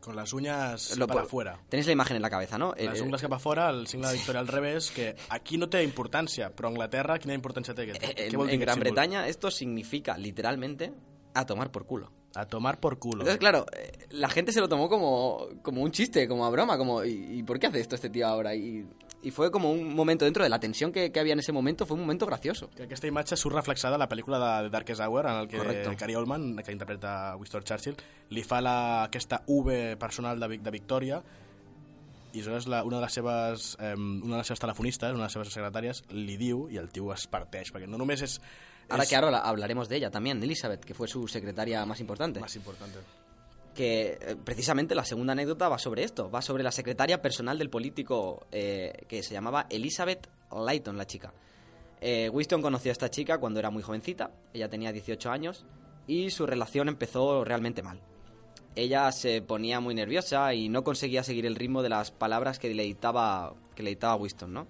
Con 0.00 0.16
les 0.16 0.32
uñas 0.34 0.98
Lo 0.98 1.06
para 1.06 1.22
afuera. 1.22 1.58
Tenéis 1.70 1.86
la 1.86 1.92
imagen 1.94 2.16
en 2.16 2.22
la 2.22 2.28
cabeza, 2.28 2.58
¿no? 2.58 2.74
Les 2.76 3.00
ungles 3.00 3.22
cap 3.22 3.32
a 3.32 3.38
fora, 3.38 3.70
el 3.70 3.86
signe 3.86 4.06
de 4.08 4.12
victòria 4.18 4.40
al 4.40 4.48
revés, 4.48 4.90
que 4.90 5.16
aquí 5.30 5.56
no 5.56 5.70
té 5.72 5.80
importància, 5.82 6.50
però 6.52 6.68
a 6.68 6.72
Anglaterra 6.74 7.16
quina 7.18 7.32
importància 7.32 7.72
té 7.72 7.86
aquest? 7.86 8.04
eh, 8.04 8.12
Què 8.14 8.26
en, 8.28 8.36
vol 8.36 8.50
dir 8.52 8.58
en 8.58 8.66
Gran? 8.66 8.80
Bretaña 8.80 9.26
esto 9.28 9.50
significa 9.50 10.18
literalmente 10.18 10.92
a 11.32 11.46
tomar 11.46 11.70
por 11.72 11.86
culo. 11.86 12.12
A 12.34 12.44
tomar 12.44 12.80
por 12.80 12.98
culo. 12.98 13.22
Entonces, 13.22 13.38
claro, 13.38 13.64
eh, 13.72 13.92
la 14.10 14.28
gente 14.28 14.52
se 14.52 14.60
lo 14.60 14.68
tomó 14.68 14.90
como, 14.90 15.46
como 15.62 15.80
un 15.80 15.90
chiste, 15.90 16.28
como 16.28 16.44
a 16.44 16.50
broma, 16.50 16.76
como 16.76 17.02
¿y, 17.02 17.38
y 17.38 17.42
por 17.42 17.58
qué 17.58 17.68
hace 17.68 17.80
esto 17.80 17.94
este 17.94 18.10
tío 18.10 18.26
ahora? 18.26 18.54
Y, 18.54 18.86
y 19.24 19.30
fue 19.30 19.50
como 19.50 19.72
un 19.72 19.94
momento 19.94 20.26
dentro 20.26 20.44
de 20.44 20.50
la 20.50 20.60
tensión 20.60 20.92
que, 20.92 21.10
que 21.10 21.18
había 21.18 21.32
en 21.32 21.38
ese 21.38 21.50
momento, 21.50 21.86
fue 21.86 21.94
un 21.94 22.02
momento 22.02 22.26
gracioso. 22.26 22.68
Que 22.76 22.84
aquesta 22.84 23.08
imatge 23.08 23.38
surt 23.40 23.56
reflexada 23.56 23.96
a 23.96 23.98
la 23.98 24.08
pel·lícula 24.08 24.38
de 24.62 24.68
Darkest 24.68 25.00
Hour, 25.00 25.26
en 25.26 25.36
el 25.40 25.48
que 25.48 25.56
Correcto. 25.56 25.94
Gary 25.98 26.14
Oldman, 26.14 26.56
que 26.56 26.72
interpreta 26.72 27.34
Winston 27.36 27.64
Churchill, 27.64 27.96
li 28.36 28.44
fa 28.44 28.60
la, 28.60 28.76
aquesta 29.08 29.40
V 29.46 29.96
personal 29.96 30.38
de, 30.38 30.58
de 30.60 30.74
Victòria 30.74 31.22
i 32.34 32.42
aleshores 32.42 32.68
la, 32.68 32.84
una, 32.84 32.98
de 32.98 33.06
les 33.06 33.16
seves, 33.16 33.66
eh, 33.80 33.94
una 33.96 34.36
de 34.36 34.42
les 34.42 34.52
seves 34.52 34.60
telefonistes, 34.60 35.16
una 35.16 35.24
de 35.24 35.30
les 35.30 35.36
seves 35.38 35.56
secretàries, 35.56 36.04
li 36.12 36.36
diu 36.36 36.66
i 36.68 36.80
el 36.82 36.90
tio 36.92 37.12
es 37.14 37.28
parteix, 37.30 37.72
perquè 37.72 37.88
no 37.88 38.00
només 38.00 38.28
és... 38.28 38.40
Ahora 38.90 39.06
és 39.06 39.08
que 39.08 39.16
ahora 39.16 39.38
hablaremos 39.38 39.88
de 39.88 39.96
ella 39.96 40.10
también, 40.10 40.40
de 40.40 40.44
Elizabeth, 40.44 40.84
que 40.84 40.92
fue 40.92 41.08
su 41.08 41.26
secretaria 41.28 41.86
más 41.86 42.00
importante. 42.00 42.40
Más 42.40 42.56
importante. 42.56 43.00
Que 43.74 44.18
eh, 44.20 44.36
precisamente 44.42 44.94
la 44.94 45.04
segunda 45.04 45.32
anécdota 45.32 45.68
va 45.68 45.78
sobre 45.78 46.04
esto, 46.04 46.30
va 46.30 46.40
sobre 46.40 46.62
la 46.62 46.72
secretaria 46.72 47.20
personal 47.20 47.58
del 47.58 47.70
político 47.70 48.46
eh, 48.50 49.04
que 49.08 49.22
se 49.22 49.34
llamaba 49.34 49.66
Elizabeth 49.68 50.28
Layton, 50.50 50.96
la 50.96 51.06
chica. 51.06 51.32
Eh, 52.00 52.28
Winston 52.30 52.62
conoció 52.62 52.90
a 52.90 52.92
esta 52.92 53.10
chica 53.10 53.38
cuando 53.38 53.60
era 53.60 53.70
muy 53.70 53.82
jovencita, 53.82 54.30
ella 54.52 54.68
tenía 54.68 54.92
18 54.92 55.30
años 55.30 55.64
y 56.06 56.30
su 56.30 56.46
relación 56.46 56.88
empezó 56.88 57.44
realmente 57.44 57.82
mal. 57.82 58.00
Ella 58.76 59.10
se 59.12 59.40
ponía 59.42 59.80
muy 59.80 59.94
nerviosa 59.94 60.52
y 60.54 60.68
no 60.68 60.82
conseguía 60.82 61.22
seguir 61.22 61.46
el 61.46 61.54
ritmo 61.54 61.82
de 61.82 61.88
las 61.90 62.10
palabras 62.10 62.58
que 62.58 62.72
le 62.74 62.84
que 62.84 63.82
le 63.82 63.90
dictaba 63.90 64.16
Winston, 64.16 64.52
¿no? 64.52 64.66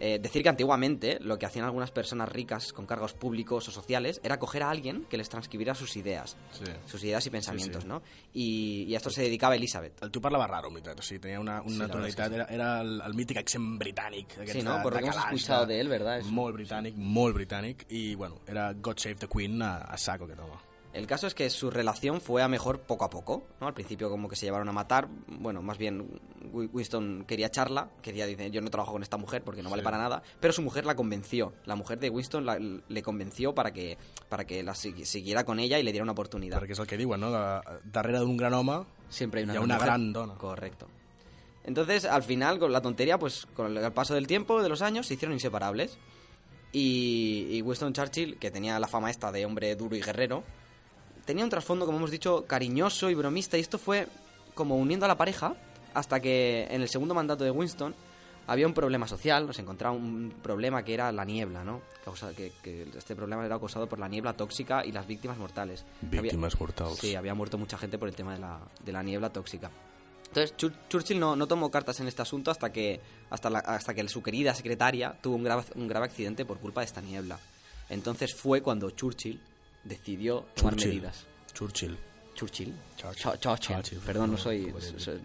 Eh, 0.00 0.20
decir 0.20 0.44
que 0.44 0.48
antiguamente 0.48 1.18
lo 1.20 1.38
que 1.38 1.46
hacían 1.46 1.64
algunas 1.64 1.90
personas 1.90 2.28
ricas 2.28 2.72
con 2.72 2.86
cargos 2.86 3.14
públicos 3.14 3.66
o 3.66 3.70
sociales 3.72 4.20
era 4.22 4.38
coger 4.38 4.62
a 4.62 4.70
alguien 4.70 5.04
que 5.10 5.16
les 5.16 5.28
transcribiera 5.28 5.74
sus 5.74 5.96
ideas 5.96 6.36
Sí. 6.52 6.64
sus 6.86 7.02
ideas 7.02 7.26
y 7.26 7.30
pensamientos, 7.30 7.82
sí. 7.82 7.88
¿no? 7.88 8.02
Y, 8.32 8.84
y 8.88 8.94
a 8.94 8.98
esto 8.98 9.10
se 9.10 9.22
dedicava 9.22 9.56
Elizabeth. 9.56 10.00
El 10.02 10.10
tio 10.12 10.20
parlava 10.20 10.46
raro. 10.46 10.68
O 10.68 11.02
sigui, 11.02 11.18
tenia 11.18 11.40
una, 11.40 11.62
Sí, 11.66 11.74
una 11.74 11.86
que 11.86 11.92
tonalitat... 11.92 12.32
Era, 12.32 12.44
era 12.44 12.80
el, 12.80 13.02
el 13.04 13.14
mític 13.14 13.38
accent 13.38 13.78
britànic. 13.80 14.46
Sí, 14.46 14.62
no? 14.62 14.80
Por 14.82 14.92
lo 14.94 14.98
que 15.00 15.04
hemos 15.06 15.16
escuchado 15.16 15.66
de 15.66 15.80
él, 15.80 15.88
¿verdad? 15.88 16.18
Es- 16.18 16.26
Molt 16.26 16.54
britànic, 16.56 16.94
molt 16.94 17.34
britànic. 17.36 17.84
I, 17.90 18.14
bueno, 18.14 18.40
era 18.46 18.72
God 18.74 18.98
Save 18.98 19.16
the 19.16 19.26
Queen 19.28 19.60
a, 19.62 19.78
a 19.78 19.96
saco, 19.98 20.24
aquest 20.24 20.40
home. 20.40 20.67
El 20.94 21.06
caso 21.06 21.26
es 21.26 21.34
que 21.34 21.50
su 21.50 21.70
relación 21.70 22.20
fue 22.20 22.42
a 22.42 22.48
mejor 22.48 22.80
poco 22.80 23.04
a 23.04 23.10
poco, 23.10 23.46
¿no? 23.60 23.66
Al 23.66 23.74
principio 23.74 24.08
como 24.08 24.26
que 24.28 24.36
se 24.36 24.46
llevaron 24.46 24.68
a 24.70 24.72
matar, 24.72 25.06
bueno, 25.26 25.60
más 25.60 25.76
bien 25.76 26.18
Wi- 26.50 26.70
Winston 26.72 27.24
quería 27.28 27.48
echarla, 27.48 27.90
quería, 28.02 28.24
dice, 28.26 28.50
yo 28.50 28.62
no 28.62 28.70
trabajo 28.70 28.92
con 28.92 29.02
esta 29.02 29.18
mujer 29.18 29.42
porque 29.44 29.62
no 29.62 29.68
vale 29.68 29.82
Sí. 29.82 29.84
para 29.84 29.98
nada, 29.98 30.22
pero 30.40 30.52
su 30.52 30.62
mujer 30.62 30.86
la 30.86 30.96
convenció, 30.96 31.52
la 31.66 31.76
mujer 31.76 31.98
de 32.00 32.08
Winston 32.08 32.46
la- 32.46 32.58
le 32.58 33.02
convenció 33.02 33.54
para 33.54 33.70
que, 33.72 33.98
para 34.30 34.46
que 34.46 34.62
la 34.62 34.74
siguiera 34.74 35.44
con 35.44 35.60
ella 35.60 35.78
y 35.78 35.82
le 35.82 35.92
diera 35.92 36.02
una 36.04 36.12
oportunidad. 36.12 36.58
Perquè 36.58 36.72
és 36.72 36.78
el 36.80 36.86
que 36.86 36.96
diuen, 36.96 37.20
no? 37.20 37.30
Que 37.30 37.60
darrere 37.84 38.18
d'un 38.20 38.36
gran 38.38 38.54
home 38.54 38.84
Siempre 39.10 39.40
hay 39.40 39.44
una, 39.44 39.52
gran 39.54 39.64
una 39.64 39.74
mujer. 39.74 39.86
gran 39.88 40.12
dona. 40.14 40.34
Correcto. 40.36 40.88
Entonces, 41.64 42.06
al 42.06 42.22
final, 42.22 42.58
con 42.58 42.72
la 42.72 42.80
tontería, 42.80 43.18
pues 43.18 43.46
con 43.54 43.76
el 43.76 43.92
paso 43.92 44.14
del 44.14 44.26
tiempo, 44.26 44.62
de 44.62 44.70
los 44.70 44.80
años, 44.80 45.06
se 45.06 45.14
hicieron 45.14 45.34
inseparables. 45.34 45.98
Y, 46.72 47.46
y 47.50 47.62
Winston 47.62 47.92
Churchill, 47.92 48.38
que 48.38 48.50
tenía 48.50 48.78
la 48.78 48.88
fama 48.88 49.10
esta 49.10 49.30
de 49.32 49.44
hombre 49.46 49.74
duro 49.76 49.96
y 49.96 50.00
guerrero, 50.00 50.44
tenía 51.28 51.44
un 51.44 51.50
trasfondo, 51.50 51.84
como 51.84 51.98
hemos 51.98 52.10
dicho, 52.10 52.46
cariñoso 52.46 53.10
y 53.10 53.14
bromista. 53.14 53.58
Y 53.58 53.60
esto 53.60 53.76
fue 53.78 54.08
como 54.54 54.76
uniendo 54.78 55.04
a 55.04 55.08
la 55.08 55.18
pareja 55.18 55.54
hasta 55.92 56.20
que 56.20 56.66
en 56.70 56.80
el 56.80 56.88
segundo 56.88 57.12
mandato 57.14 57.44
de 57.44 57.50
Winston 57.50 57.94
había 58.46 58.66
un 58.66 58.72
problema 58.72 59.06
social, 59.06 59.46
nos 59.46 59.58
encontraba 59.58 59.94
un 59.94 60.32
problema 60.42 60.82
que 60.82 60.94
era 60.94 61.12
la 61.12 61.26
niebla, 61.26 61.64
¿no? 61.64 61.82
Causa, 62.02 62.32
que, 62.32 62.50
que 62.62 62.88
este 62.96 63.14
problema 63.14 63.44
era 63.44 63.58
causado 63.58 63.86
por 63.86 63.98
la 63.98 64.08
niebla 64.08 64.32
tóxica 64.32 64.86
y 64.86 64.90
las 64.92 65.06
víctimas 65.06 65.36
mortales. 65.36 65.84
Víctimas 66.00 66.54
Había- 66.54 66.60
mortals. 66.66 66.98
Sí, 66.98 67.14
había 67.14 67.34
muerto 67.34 67.58
mucha 67.58 67.76
gente 67.76 67.98
por 67.98 68.08
el 68.08 68.14
tema 68.14 68.32
de 68.32 68.38
la, 68.40 68.58
de 68.82 68.90
la 68.92 69.02
niebla 69.02 69.28
tóxica. 69.30 69.70
Entonces 70.28 70.56
Chur- 70.56 70.72
Churchill 70.88 71.20
no, 71.20 71.36
no 71.36 71.46
tomó 71.46 71.70
cartas 71.70 72.00
en 72.00 72.08
este 72.08 72.22
asunto 72.22 72.50
hasta 72.50 72.72
que, 72.72 73.00
hasta, 73.28 73.50
la- 73.50 73.58
hasta 73.58 73.92
que 73.92 74.08
su 74.08 74.22
querida 74.22 74.54
secretaria 74.54 75.14
tuvo 75.20 75.36
un 75.36 75.44
grave, 75.44 75.64
un 75.74 75.86
grave 75.86 76.06
accidente 76.06 76.46
por 76.46 76.58
culpa 76.58 76.80
de 76.80 76.86
esta 76.86 77.02
niebla. 77.02 77.38
Entonces 77.90 78.34
fue 78.34 78.62
cuando 78.62 78.90
Churchill 78.92 79.38
decidió 79.84 80.46
tomar 80.54 80.74
Churchill. 80.74 80.88
medidas. 80.88 81.26
Churchill. 81.54 81.98
Churchill. 82.34 82.72
Churchill. 82.96 83.58
Churchill. 83.58 83.98
Perdón, 84.06 84.30
no 84.30 84.36
soy, 84.36 84.72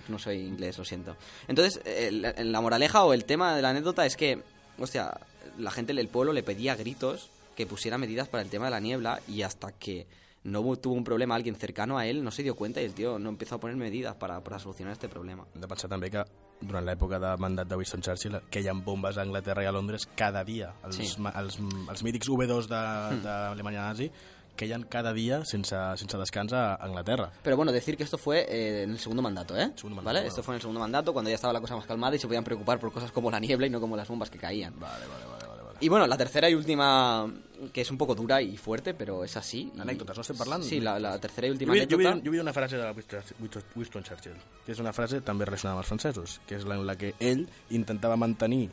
no 0.08 0.18
soy 0.18 0.38
inglés, 0.40 0.78
lo 0.80 0.84
siento. 0.86 1.16
Entonces, 1.48 1.80
eh, 1.86 2.10
la, 2.12 2.60
moraleja 2.62 3.04
o 3.04 3.14
el 3.14 3.26
tema 3.26 3.56
de 3.56 3.62
la 3.62 3.70
anécdota 3.70 4.04
es 4.06 4.16
que, 4.18 4.42
hostia, 4.80 5.16
la 5.60 5.70
gente, 5.70 5.94
el 5.94 6.08
pueblo 6.08 6.34
le 6.34 6.42
pedía 6.42 6.74
a 6.74 6.76
gritos 6.76 7.30
que 7.56 7.68
pusiera 7.68 8.00
medidas 8.00 8.28
para 8.28 8.42
el 8.42 8.50
tema 8.50 8.66
de 8.66 8.72
la 8.72 8.80
niebla 8.80 9.20
y 9.28 9.44
hasta 9.44 9.72
que 9.74 10.08
no 10.46 10.62
tuvo 10.78 10.96
un 10.96 11.04
problema 11.04 11.36
alguien 11.36 11.56
cercano 11.56 12.00
a 12.00 12.08
él, 12.08 12.24
no 12.24 12.32
se 12.32 12.42
dio 12.42 12.56
cuenta 12.56 12.82
y 12.82 12.86
el 12.86 12.94
tío 12.96 13.20
no 13.20 13.30
empezó 13.30 13.56
a 13.56 13.60
poner 13.60 13.78
medidas 13.78 14.16
para, 14.16 14.42
para 14.44 14.58
solucionar 14.60 14.94
este 14.94 15.08
problema. 15.08 15.46
Hem 15.54 15.62
de 15.62 15.68
pensar 15.70 15.88
també 15.88 16.10
que 16.12 16.26
durant 16.64 16.84
l'època 16.84 17.20
de 17.22 17.30
mandat 17.40 17.70
de 17.70 17.78
Winston 17.80 18.02
Churchill 18.04 18.42
queien 18.52 18.82
bombes 18.84 19.18
a 19.18 19.22
Anglaterra 19.24 19.64
i 19.64 19.70
a 19.70 19.72
Londres 19.72 20.08
cada 20.18 20.44
dia. 20.44 20.74
Els, 20.84 20.98
Sí. 20.98 21.08
ma- 21.22 21.32
els, 21.40 21.60
els 21.62 22.04
mítics 22.04 22.28
V2 22.28 22.68
de- 22.68 23.22
d'Alemanya 23.24 23.86
nazi 23.88 24.10
queien 24.56 24.84
cada 24.84 25.14
dia 25.14 25.44
sense, 25.46 25.76
sense 25.98 26.18
descans 26.18 26.54
a 26.54 26.76
Anglaterra. 26.76 27.32
Pero 27.44 27.58
bueno, 27.58 27.72
decir 27.72 27.98
que 27.98 28.04
esto 28.04 28.18
fue 28.18 28.46
eh, 28.50 28.84
en 28.84 28.92
el 28.92 29.00
segundo 29.00 29.22
mandato, 29.22 29.58
¿eh? 29.58 29.72
Segundo 29.76 29.96
mandato, 29.96 30.06
¿Vale? 30.06 30.20
bueno. 30.20 30.30
Esto 30.30 30.44
fue 30.44 30.54
en 30.54 30.58
el 30.58 30.62
segundo 30.62 30.80
mandato, 30.80 31.12
cuando 31.14 31.30
ya 31.30 31.36
estaba 31.36 31.54
la 31.54 31.62
cosa 31.62 31.76
más 31.76 31.86
calmada 31.86 32.16
y 32.16 32.20
se 32.20 32.28
podían 32.28 32.44
preocupar 32.44 32.80
por 32.80 32.92
cosas 32.92 33.12
como 33.12 33.32
la 33.32 33.40
niebla 33.40 33.68
y 33.68 33.70
no 33.70 33.80
como 33.80 33.96
las 33.98 34.08
bombas 34.08 34.30
que 34.30 34.38
caían. 34.38 34.80
Vale, 34.80 35.06
vale, 35.08 35.26
vale. 35.26 35.48
vale, 35.48 35.64
vale. 35.64 35.78
Y 35.80 35.90
bueno, 35.90 36.08
la 36.08 36.16
tercera 36.16 36.50
y 36.50 36.54
última, 36.54 37.28
que 37.74 37.82
es 37.82 37.92
un 37.92 37.98
poco 37.98 38.16
dura 38.16 38.42
y 38.42 38.56
fuerte, 38.56 38.94
pero 38.94 39.24
es 39.26 39.36
así. 39.36 39.72
y- 39.76 39.80
Anècdotes, 39.82 40.16
no 40.16 40.22
estem 40.22 40.38
parlant? 40.38 40.64
Sí, 40.64 40.80
la, 40.80 40.98
la 41.00 41.20
tercera 41.20 41.48
y 41.48 41.50
última 41.50 41.72
vull, 41.74 41.80
jo, 41.80 41.84
anécdota. 41.84 42.10
vull, 42.12 42.20
jo 42.20 42.24
vull 42.30 42.34
dir 42.38 42.42
una 42.42 42.54
frase 42.54 42.78
de 42.78 42.92
Winston, 42.92 43.22
Winston- 43.42 43.64
Winston 43.76 44.04
Churchill, 44.04 44.38
que 44.66 44.72
és 44.72 44.80
una 44.80 44.94
frase 44.94 45.20
també 45.22 45.44
relacionada 45.50 45.76
amb 45.80 45.84
els 45.84 45.90
francesos, 45.90 46.40
que 46.48 46.56
és 46.56 46.64
la, 46.64 46.76
en 46.76 46.86
la 46.88 46.96
que 46.96 47.16
ell 47.20 47.48
intentava 47.72 48.16
mantenir 48.16 48.70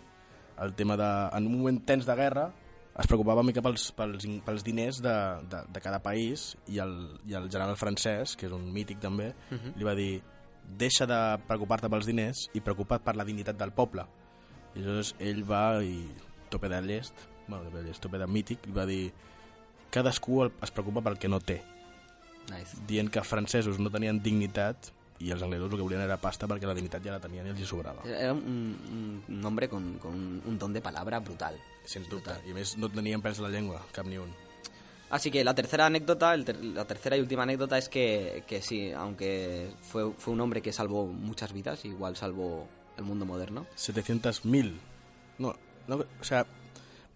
el 0.60 0.74
tema 0.74 0.96
de... 0.96 1.08
En 1.36 1.46
un 1.48 1.56
moment 1.56 1.80
tens 1.88 2.04
de 2.06 2.14
guerra, 2.14 2.50
es 3.00 3.08
preocupava 3.08 3.42
mica 3.46 3.62
pels, 3.64 3.88
pels, 3.96 4.26
pels 4.44 4.64
diners 4.66 5.00
de, 5.02 5.14
de, 5.50 5.62
de 5.72 5.80
cada 5.80 6.02
país 6.04 6.50
i 6.68 6.78
el, 6.82 6.94
i 7.28 7.36
el 7.38 7.48
general 7.50 7.78
francès, 7.80 8.36
que 8.36 8.46
és 8.48 8.52
un 8.52 8.66
mític 8.74 9.00
també, 9.00 9.32
li 9.76 9.86
va 9.86 9.94
dir 9.96 10.20
deixa 10.78 11.06
de 11.08 11.18
preocupar-te 11.48 11.88
pels 11.90 12.06
diners 12.06 12.44
i 12.54 12.60
preocupa't 12.60 13.02
per 13.02 13.16
la 13.16 13.24
dignitat 13.24 13.58
del 13.58 13.72
poble. 13.74 14.04
I 14.76 14.84
llavors 14.84 15.14
ell 15.18 15.42
va 15.48 15.80
i 15.82 16.04
tope 16.52 16.68
de 16.70 16.80
llest, 16.84 17.26
bueno, 17.48 17.64
tope 17.66 17.80
de 17.80 17.88
llest, 17.88 18.02
tope 18.04 18.20
de 18.20 18.28
mític, 18.30 18.68
li 18.68 18.76
va 18.76 18.86
dir 18.86 19.10
cadascú 19.90 20.44
es 20.46 20.70
preocupa 20.70 21.02
pel 21.02 21.18
que 21.18 21.28
no 21.28 21.40
té 21.42 21.60
Nice. 22.50 22.78
dient 22.86 23.10
que 23.10 23.18
els 23.20 23.28
francesos 23.28 23.78
no 23.78 23.90
tenien 23.90 24.20
dignitat 24.22 24.92
i 25.20 25.30
els 25.30 25.42
anglesos 25.42 25.70
el 25.70 25.76
que 25.76 25.82
volien 25.84 26.00
era 26.00 26.16
pasta 26.16 26.46
perquè 26.48 26.66
la 26.66 26.74
dignitat 26.74 27.04
ja 27.04 27.12
la 27.12 27.20
tenien 27.20 27.46
i 27.46 27.50
els 27.52 27.60
hi 27.60 27.66
sobrava. 27.68 28.02
Era 28.08 28.32
un, 28.32 29.22
un 29.28 29.44
hombre 29.44 29.68
con, 29.68 29.98
con 29.98 30.14
un, 30.14 30.42
un 30.46 30.58
don 30.58 30.72
de 30.72 30.80
palabra 30.80 31.18
brutal. 31.20 31.58
Sens 31.84 32.08
dubte. 32.08 32.32
I 32.48 32.52
a 32.52 32.54
més 32.56 32.76
no 32.80 32.88
tenien 32.88 33.20
pèls 33.20 33.38
a 33.40 33.44
la 33.44 33.50
llengua, 33.52 33.82
cap 33.92 34.06
ni 34.06 34.16
un. 34.18 34.32
Así 35.10 35.30
que 35.30 35.42
la 35.42 35.54
tercera 35.54 35.86
anécdota, 35.86 36.32
el 36.34 36.44
ter- 36.44 36.64
la 36.64 36.84
tercera 36.86 37.16
y 37.16 37.20
última 37.20 37.42
anécdota 37.42 37.76
es 37.76 37.88
que, 37.88 38.44
que 38.46 38.62
sí, 38.62 38.92
aunque 38.92 39.72
fue, 39.82 40.12
fue 40.16 40.32
un 40.32 40.40
hombre 40.40 40.62
que 40.62 40.72
salvó 40.72 41.06
muchas 41.06 41.52
vidas, 41.52 41.84
igual 41.84 42.16
salvó 42.16 42.68
el 42.96 43.02
mundo 43.04 43.26
moderno. 43.26 43.66
700.000. 43.76 44.72
No, 45.38 45.54
no, 45.88 45.96
o 45.96 46.24
sea, 46.24 46.46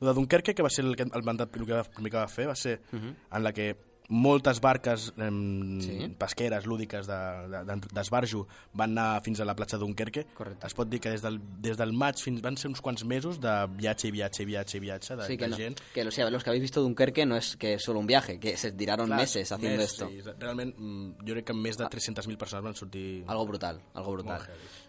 lo 0.00 0.08
de 0.08 0.14
Dunkerque, 0.14 0.54
que 0.54 0.62
va 0.62 0.70
ser 0.70 0.84
el, 0.84 0.96
el 0.98 1.22
mandat 1.22 1.46
el 1.46 1.52
primer 1.52 1.84
que 2.10 2.16
va 2.18 2.26
fer, 2.28 2.48
va 2.48 2.56
ser 2.56 2.80
en 2.92 3.42
la 3.44 3.52
que 3.52 3.76
moltes 4.08 4.60
barques 4.60 5.12
em, 5.16 5.80
Sí. 5.80 6.14
pesqueres, 6.18 6.66
lúdiques 6.66 7.06
de- 7.06 7.48
de- 7.48 7.64
de- 7.64 7.88
d'esbarjo 7.92 8.46
van 8.74 8.90
anar 8.98 9.22
fins 9.22 9.40
a 9.40 9.44
la 9.46 9.54
platja 9.56 9.78
Dunkerque. 9.78 10.26
Es 10.64 10.74
pot 10.74 10.88
dir 10.88 11.00
que 11.00 11.08
des 11.10 11.22
del, 11.22 11.40
des 11.60 11.76
del 11.76 11.92
maig 11.92 12.16
fins 12.20 12.42
van 12.42 12.56
ser 12.56 12.68
uns 12.68 12.80
quants 12.82 13.04
mesos 13.04 13.40
de 13.40 13.66
viatge 13.76 14.08
i 14.08 14.10
viatge 14.10 14.42
i 14.42 14.46
viatge 14.46 14.76
i 14.76 14.80
viatge 14.80 15.16
de, 15.16 15.26
Sí, 15.26 15.36
que, 15.36 15.44
de 15.44 15.50
no- 15.50 15.56
gent. 15.56 15.80
que 15.94 16.04
los, 16.04 16.16
los 16.18 16.44
que 16.44 16.50
habéis 16.50 16.62
visto 16.62 16.82
Dunkerque 16.82 17.24
no 17.24 17.36
es 17.36 17.56
que 17.56 17.78
solo 17.78 17.98
un 18.00 18.06
viaje, 18.06 18.38
que 18.38 18.56
se 18.56 18.72
tiraron 18.72 19.06
Clar, 19.06 19.20
meses 19.20 19.50
haciendo 19.50 19.78
més, 19.78 19.90
esto. 19.92 20.08
Sí, 20.08 20.20
realment, 20.38 20.74
mm, 20.76 21.10
jo 21.26 21.32
crec 21.34 21.44
que 21.46 21.54
més 21.54 21.76
de 21.78 21.84
300.000 21.86 22.36
persones 22.36 22.62
van 22.64 22.74
sortir... 22.74 23.24
Algo 23.26 23.46
brutal, 23.46 23.80
algo 23.94 24.12
brutal. 24.12 24.42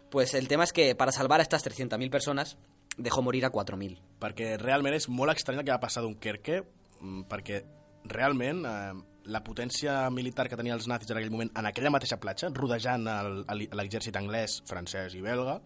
Pues 0.09 0.33
el 0.33 0.47
tema 0.47 0.63
es 0.65 0.73
que 0.73 0.93
para 0.95 1.11
salvar 1.11 1.39
a 1.39 1.43
estas 1.43 1.63
300.000 1.63 2.09
personas 2.09 2.57
dejó 2.97 3.21
morir 3.21 3.45
a 3.45 3.51
4.000. 3.51 3.97
Perquè 4.19 4.57
realment 4.57 4.93
és 4.95 5.09
molt 5.09 5.31
estrany 5.35 5.59
el 5.59 5.65
que 5.65 5.71
va 5.71 5.79
passar 5.79 6.03
a 6.03 6.05
Dunkerque, 6.05 6.63
mm, 7.01 7.21
perquè 7.29 7.63
realment 8.11 8.63
eh, 8.65 8.93
la 9.25 9.41
potència 9.43 10.09
militar 10.13 10.47
que 10.49 10.57
tenia 10.59 10.75
els 10.77 10.87
nazis 10.87 11.11
en 11.11 11.19
aquell 11.19 11.33
moment, 11.33 11.51
en 11.57 11.69
aquella 11.69 11.91
mateixa 11.93 12.19
platja, 12.21 12.51
rodejant 12.53 13.07
l'exèrcit 13.49 14.17
anglès, 14.19 14.59
francès 14.69 15.15
i 15.17 15.23
belga, 15.25 15.59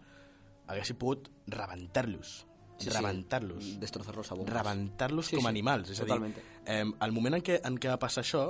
haguessin 0.70 0.98
pogut 1.00 1.28
rebentar-los. 1.50 2.38
Sí, 2.80 2.88
sí. 2.88 2.96
rebentar-los. 2.96 3.74
Destrozarlos 3.80 4.30
a 4.32 4.38
bombas. 4.38 4.54
rebentar-los 4.54 5.26
Sí, 5.28 5.36
com 5.36 5.44
sí, 5.44 5.46
a 5.46 5.50
animals. 5.50 5.90
És 5.92 6.00
totalmente. 6.00 6.40
a 6.40 6.72
dir, 6.72 6.80
eh, 6.80 7.04
el 7.04 7.12
moment 7.12 7.36
en 7.36 7.44
què, 7.44 7.60
en 7.68 7.76
què 7.76 7.92
va 7.92 7.98
passar 8.00 8.24
això, 8.24 8.44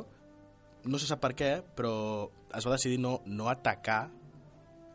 no 0.85 0.99
se 0.99 1.09
sap 1.11 1.20
per 1.20 1.35
què, 1.35 1.50
però 1.76 2.30
es 2.54 2.66
va 2.66 2.76
decidir 2.76 3.00
no, 3.02 3.20
no 3.26 3.49
atacar 3.50 4.09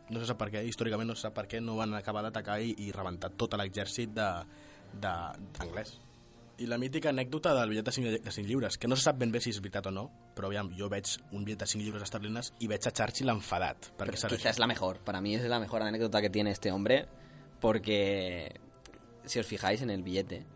no 0.08 0.20
se 0.20 0.28
sap 0.28 0.38
per 0.38 0.50
què, 0.54 0.62
històricament 0.68 1.08
no 1.10 1.16
se 1.18 1.26
sap 1.26 1.34
per 1.34 1.46
què 1.50 1.60
no 1.62 1.76
van 1.80 1.94
acabar 1.98 2.22
d'atacar 2.26 2.60
i, 2.62 2.74
i 2.86 2.92
rebentar 2.94 3.32
tot 3.34 3.56
l'exèrcit 3.58 4.12
d'anglès. 4.14 5.96
I 6.58 6.66
la 6.66 6.78
mítica 6.80 7.10
anècdota 7.12 7.52
del 7.58 7.68
bitllet 7.68 7.84
de 7.84 7.92
5, 7.92 8.12
de 8.24 8.32
5 8.32 8.48
lliures, 8.48 8.78
que 8.80 8.88
no 8.88 8.96
se 8.96 9.04
sap 9.04 9.18
ben 9.20 9.32
bé 9.32 9.42
si 9.44 9.52
és 9.52 9.60
veritat 9.60 9.90
o 9.90 9.92
no, 9.92 10.06
però 10.36 10.48
aviam, 10.48 10.70
jo 10.78 10.88
veig 10.88 11.10
un 11.32 11.44
bitllet 11.44 11.66
de 11.66 11.68
5 11.72 11.84
lliures 11.84 12.06
esterlines 12.06 12.52
i 12.64 12.68
veig 12.70 12.88
a 12.88 12.92
Churchill 12.96 13.32
enfadat. 13.34 13.90
Perquè 13.98 14.14
Pero 14.14 14.22
serà 14.22 14.38
quizá 14.38 14.54
es 14.54 14.60
la 14.62 14.70
mejor. 14.70 15.02
Para 15.04 15.20
mí 15.20 15.34
es 15.34 15.44
la 15.44 15.60
mejor 15.60 15.82
anécdota 15.82 16.22
que 16.22 16.30
tiene 16.30 16.50
este 16.50 16.72
hombre. 16.72 17.06
Porque 17.60 18.54
si 19.24 19.38
os 19.38 19.46
fijáis 19.46 19.82
en 19.82 19.90
el 19.90 20.02
billete, 20.02 20.46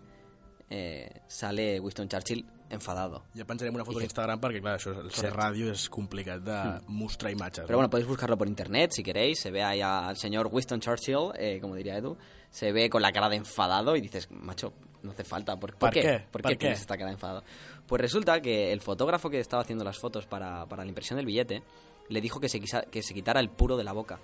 eh, 0.70 1.22
sale 1.26 1.80
Winston 1.80 2.08
Churchill 2.08 2.46
enfadado. 2.70 3.24
Ja 3.34 3.44
penjarem 3.44 3.74
una 3.74 3.84
foto 3.84 3.98
a 3.98 4.06
Instagram 4.06 4.40
perquè, 4.40 4.60
clar, 4.62 4.76
això, 4.78 4.94
el 5.02 5.10
ser 5.12 5.32
ràdio 5.34 5.72
és 5.74 5.88
complicat 5.90 6.44
de 6.46 6.58
mostrar 6.86 7.32
imatges. 7.34 7.66
Pero 7.66 7.80
bueno, 7.80 7.90
podéis 7.90 8.08
buscarlo 8.08 8.38
por 8.38 8.48
internet 8.48 8.92
si 8.94 9.02
queréis. 9.02 9.40
Se 9.40 9.50
ve 9.50 9.62
ahí 9.62 9.82
al 9.82 10.16
señor 10.16 10.48
Winston 10.52 10.80
Churchill, 10.80 11.32
eh, 11.34 11.58
como 11.60 11.74
diría 11.74 11.98
Edu. 11.98 12.16
Se 12.50 12.72
ve 12.72 12.88
con 12.88 13.02
la 13.02 13.12
cara 13.12 13.28
de 13.28 13.36
enfadado 13.36 13.96
y 13.96 14.00
dices, 14.00 14.30
macho, 14.30 14.72
no 15.02 15.10
hace 15.12 15.24
falta. 15.24 15.58
¿Por, 15.58 15.74
¿Por 15.76 15.90
qué? 15.90 16.00
qué? 16.00 16.24
¿Por 16.30 16.42
¿Por 16.42 16.50
qué 16.50 16.56
qué? 16.56 16.60
tienes 16.60 16.80
esta 16.80 16.96
cara 16.96 17.10
enfadado? 17.10 17.42
Pues 17.86 18.00
resulta 18.00 18.40
que 18.40 18.72
el 18.72 18.80
fotógrafo 18.80 19.28
que 19.30 19.40
estaba 19.40 19.62
haciendo 19.62 19.84
las 19.84 19.98
fotos 19.98 20.26
para, 20.26 20.66
para 20.66 20.82
la 20.84 20.88
impresión 20.88 21.16
del 21.16 21.26
billete 21.26 21.62
le 22.08 22.20
dijo 22.20 22.40
que 22.40 22.48
se, 22.48 22.60
quisa- 22.60 22.82
que 22.90 23.02
se 23.02 23.14
quitara 23.14 23.40
el 23.40 23.50
puro 23.50 23.76
de 23.76 23.84
la 23.84 23.92
boca. 23.92 24.18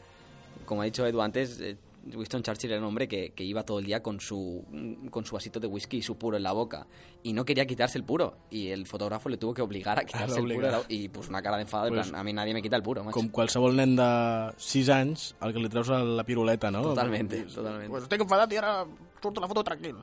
Como 0.64 0.82
ha 0.82 0.84
dicho 0.84 1.06
Edu 1.06 1.20
antes, 1.20 1.60
eh, 1.60 1.76
Winston 2.14 2.42
Churchill 2.42 2.70
era 2.70 2.80
un 2.80 2.86
hombre 2.86 3.06
que, 3.08 3.30
que 3.30 3.42
iba 3.44 3.62
todo 3.64 3.78
el 3.80 3.84
día 3.84 4.00
con 4.02 4.20
su, 4.20 4.64
con 5.10 5.24
su 5.24 5.34
vasito 5.34 5.58
de 5.60 5.66
whisky 5.66 5.98
y 5.98 6.02
su 6.02 6.16
puro 6.16 6.36
en 6.36 6.42
la 6.44 6.52
boca. 6.52 6.86
Y 7.22 7.32
no 7.32 7.44
quería 7.44 7.66
quitarse 7.66 7.98
el 7.98 8.04
puro. 8.04 8.36
Y 8.50 8.68
el 8.68 8.86
fotógrafo 8.86 9.28
le 9.28 9.36
tuvo 9.36 9.52
que 9.54 9.62
obligar 9.62 9.98
a 9.98 10.04
quitarse 10.06 10.38
el 10.40 10.52
puro. 10.54 10.84
y 10.88 11.08
pues 11.08 11.28
una 11.28 11.42
cara 11.42 11.56
de 11.56 11.62
enfado. 11.62 11.86
en 11.88 11.94
Pues- 11.94 12.08
plan, 12.08 12.20
a 12.20 12.24
mí 12.24 12.32
nadie 12.32 12.54
me 12.54 12.62
quita 12.62 12.76
el 12.76 12.82
puro, 12.82 13.02
macho. 13.04 13.14
Com 13.18 13.28
qualsevol 13.28 13.74
nen 13.76 13.94
de 13.96 14.52
6 14.56 14.88
anys, 14.88 15.34
al 15.40 15.52
que 15.52 15.58
li 15.60 15.68
treus 15.68 15.88
la 15.88 16.24
piruleta, 16.24 16.70
no? 16.70 16.82
Totalmente, 16.82 17.42
totalmente. 17.42 17.88
Pues 17.90 18.02
estic 18.04 18.20
enfadat 18.22 18.52
i 18.52 18.56
ara 18.62 18.84
surto 19.22 19.40
la 19.40 19.48
foto 19.48 19.62
tranquil. 19.64 19.96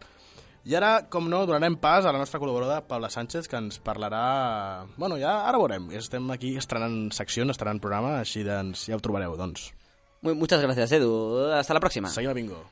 I 0.64 0.78
ara, 0.80 1.10
com 1.12 1.26
no, 1.28 1.42
donarem 1.44 1.76
pas 1.76 2.06
a 2.08 2.12
la 2.16 2.20
nostra 2.22 2.40
col·laboradora, 2.40 2.86
Paula 2.88 3.10
Sánchez, 3.12 3.50
que 3.52 3.60
ens 3.60 3.82
parlarà... 3.84 4.86
Bueno, 4.96 5.18
ja 5.20 5.34
ara 5.44 5.60
veurem. 5.60 5.90
Estem 6.00 6.30
aquí 6.32 6.54
estrenant 6.56 7.10
secció, 7.12 7.44
estrenant 7.52 7.82
programa, 7.84 8.14
així 8.22 8.46
doncs 8.48 8.86
ja 8.88 8.96
ho 8.96 9.04
trobareu, 9.04 9.36
doncs. 9.36 9.74
Muchas 10.24 10.64
gracias, 10.64 10.96
Edu. 10.96 11.52
Hasta 11.52 11.76
la 11.76 11.84
próxima. 11.84 12.08
Seguim 12.08 12.32
a 12.32 12.34
Bingo. 12.40 12.64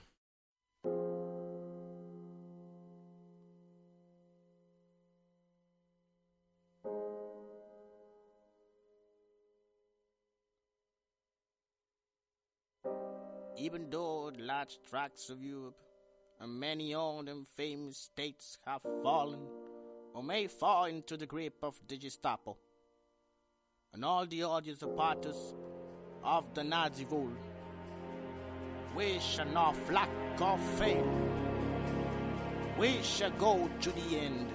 Even 13.58 13.90
though 13.92 14.32
large 14.40 14.80
tracts 14.90 15.30
of 15.30 15.44
Europe 15.44 15.76
and 16.42 16.60
many 16.60 16.96
old 16.96 17.30
and 17.30 17.46
famous 17.56 17.98
states 17.98 18.58
have 18.66 18.82
fallen 19.04 19.42
or 20.14 20.24
may 20.24 20.48
fall 20.48 20.86
into 20.86 21.16
the 21.16 21.28
grip 21.28 21.54
of 21.62 21.80
the 21.88 21.98
Gestapo, 21.98 22.58
and 23.94 24.04
all 24.04 24.26
the 24.26 24.44
odious 24.44 24.80
supporters 24.80 25.54
of 26.24 26.54
the 26.56 26.64
Nazi 26.64 27.06
rule, 27.06 27.32
we 28.96 29.20
shall 29.20 29.46
not 29.46 29.76
lack 29.92 30.10
or 30.42 30.58
fail. 30.78 31.08
We 32.78 33.02
shall 33.04 33.32
go 33.32 33.70
to 33.82 33.92
the 33.92 34.18
end. 34.18 34.48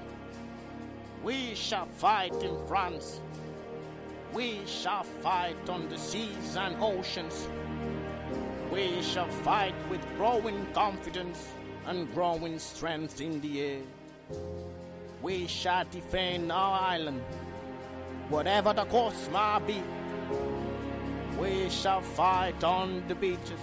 We 1.23 1.55
shall 1.55 1.87
fight 1.87 2.35
in 2.43 2.57
France. 2.66 3.21
We 4.33 4.61
shall 4.66 5.05
fight 5.05 5.69
on 5.69 5.88
the 5.88 5.97
seas 5.97 6.57
and 6.57 6.76
oceans. 6.83 7.49
We 8.73 9.00
shall 9.02 9.28
fight 9.28 9.75
with 9.88 10.05
growing 10.16 10.66
confidence 10.75 11.52
and 11.87 12.12
growing 12.14 12.59
strength 12.59 13.21
in 13.21 13.40
the 13.40 13.61
air. 13.61 13.83
We 15.23 15.47
shall 15.47 15.85
defend 15.90 16.52
our 16.52 16.81
island, 16.81 17.23
whatever 18.28 18.73
the 18.73 18.85
cost 18.85 19.31
may 19.33 19.59
be. 19.66 19.83
We 21.40 21.71
shall 21.71 22.00
fight 22.00 22.64
on 22.64 23.07
the 23.09 23.14
beaches. 23.14 23.61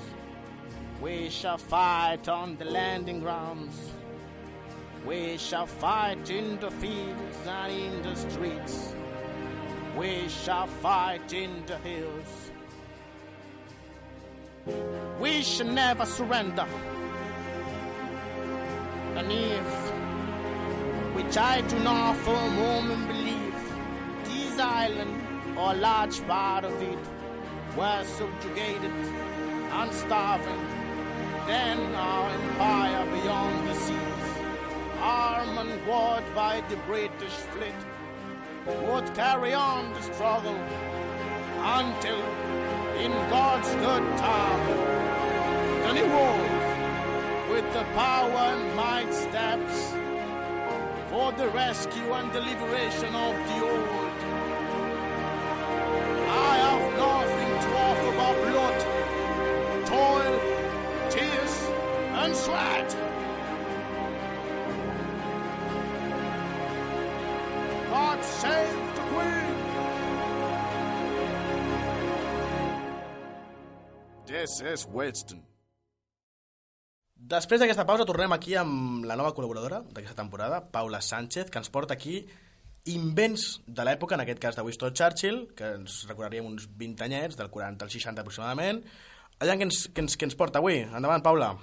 We 1.02 1.30
shall 1.30 1.58
fight 1.58 2.30
on 2.30 2.56
the 2.58 2.66
landing 2.66 3.20
grounds. 3.20 3.92
We 5.06 5.38
shall 5.38 5.66
fight 5.66 6.30
in 6.30 6.60
the 6.60 6.72
fields 6.72 7.38
and 7.48 7.72
in 7.72 8.02
the 8.04 8.16
streets. 8.16 8.94
We 9.98 10.30
shall 10.30 10.68
fight 10.68 11.34
in 11.34 11.64
the 11.66 11.78
hills. 11.80 12.52
We 15.20 15.42
shall 15.42 15.68
never 15.68 16.06
surrender. 16.06 16.66
And 19.16 19.32
if, 19.32 19.72
which 21.16 21.38
I 21.38 21.62
do 21.62 21.78
not 21.80 22.18
for 22.18 22.34
a 22.34 22.50
moment 22.50 23.08
believe, 23.08 23.54
this 24.26 24.60
island 24.60 25.22
or 25.56 25.72
a 25.74 25.76
large 25.76 26.26
part 26.26 26.66
of 26.66 26.82
it 26.82 26.98
were 27.78 28.04
subjugated 28.06 28.92
and 28.92 29.94
starving, 29.94 30.66
then 31.46 31.80
our 31.94 32.30
empire 32.30 33.06
beyond 33.12 33.68
the 33.68 33.76
seas, 33.76 34.28
armed 35.00 35.60
and 35.60 35.88
warred 35.88 36.24
by 36.34 36.64
the 36.70 36.78
British 36.88 37.38
fleet, 37.54 37.82
would 38.88 39.14
carry 39.14 39.54
on 39.54 39.94
the 39.94 40.02
struggle 40.02 40.58
until, 41.78 42.20
in 42.98 43.12
God's 43.30 43.70
good 43.76 44.18
time, 44.18 44.68
the 45.84 45.94
new 45.94 46.08
world, 46.08 46.63
with 47.54 47.72
the 47.74 47.84
power 47.94 48.32
and 48.32 48.76
might 48.76 49.14
steps 49.14 49.92
for 51.12 51.32
the 51.34 51.48
rescue 51.50 52.12
and 52.14 52.34
the 52.34 52.42
liberation 52.42 53.14
of 53.14 53.36
the 53.48 53.58
old. 53.64 54.20
I 56.50 56.54
have 56.66 56.86
nothing 57.06 57.52
to 57.64 57.70
offer 57.88 58.12
but 58.22 58.36
blood, 58.50 58.80
toil, 59.86 60.36
tears, 61.12 61.56
and 62.22 62.36
sweat. 62.36 62.90
God 67.92 68.20
save 68.26 68.96
the 68.96 69.04
Queen! 69.12 69.56
This 74.26 74.60
is 74.62 74.88
Winston. 74.88 75.53
Després 77.34 77.58
d'aquesta 77.58 77.86
pausa 77.90 78.06
tornem 78.06 78.34
aquí 78.36 78.52
amb 78.60 79.08
la 79.10 79.16
nova 79.18 79.32
col·laboradora 79.34 79.80
d'aquesta 79.90 80.20
temporada, 80.20 80.60
Paula 80.70 81.00
Sánchez, 81.02 81.48
que 81.50 81.58
ens 81.58 81.72
porta 81.74 81.96
aquí 81.96 82.20
invents 82.94 83.46
de 83.66 83.86
l'època, 83.88 84.14
en 84.14 84.22
aquest 84.22 84.42
cas 84.44 84.58
de 84.60 84.62
Winston 84.68 84.94
Churchill, 84.94 85.40
que 85.58 85.72
ens 85.80 86.04
recordaríem 86.12 86.46
uns 86.46 86.68
20 86.78 87.02
anyets, 87.08 87.38
del 87.40 87.50
40 87.50 87.88
al 87.88 87.94
60 87.94 88.22
aproximadament. 88.22 88.84
Allà 89.42 89.56
que 89.58 89.66
ens, 89.66 89.88
que 89.90 90.04
ens, 90.06 90.18
que 90.20 90.28
ens 90.30 90.38
porta 90.38 90.62
avui. 90.62 90.84
Endavant, 90.84 91.26
Paula. 91.26 91.56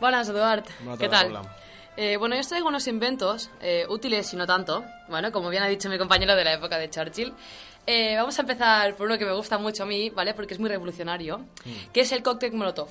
Buenas, 0.00 0.28
Eduard. 0.34 0.74
Buenas 0.80 0.98
¿Qué 0.98 1.08
tardes, 1.08 1.32
tal? 1.32 1.32
Paula. 1.44 1.65
Eh, 1.96 2.16
bueno, 2.18 2.34
yo 2.34 2.40
os 2.42 2.48
traigo 2.48 2.68
unos 2.68 2.86
inventos 2.88 3.50
eh, 3.60 3.86
útiles 3.88 4.32
y 4.32 4.36
no 4.36 4.46
tanto, 4.46 4.84
bueno, 5.08 5.32
como 5.32 5.48
bien 5.48 5.62
ha 5.62 5.68
dicho 5.68 5.88
mi 5.88 5.96
compañero 5.98 6.36
de 6.36 6.44
la 6.44 6.52
época 6.54 6.76
de 6.78 6.90
Churchill. 6.90 7.32
Eh, 7.86 8.16
vamos 8.16 8.36
a 8.38 8.42
empezar 8.42 8.94
por 8.96 9.06
uno 9.06 9.16
que 9.16 9.24
me 9.24 9.32
gusta 9.32 9.56
mucho 9.58 9.84
a 9.84 9.86
mí, 9.86 10.10
¿vale? 10.10 10.34
Porque 10.34 10.54
es 10.54 10.60
muy 10.60 10.68
revolucionario, 10.68 11.38
Mm. 11.38 11.92
que 11.92 12.00
es 12.00 12.12
el 12.12 12.22
cóctel 12.22 12.52
Molotov. 12.52 12.88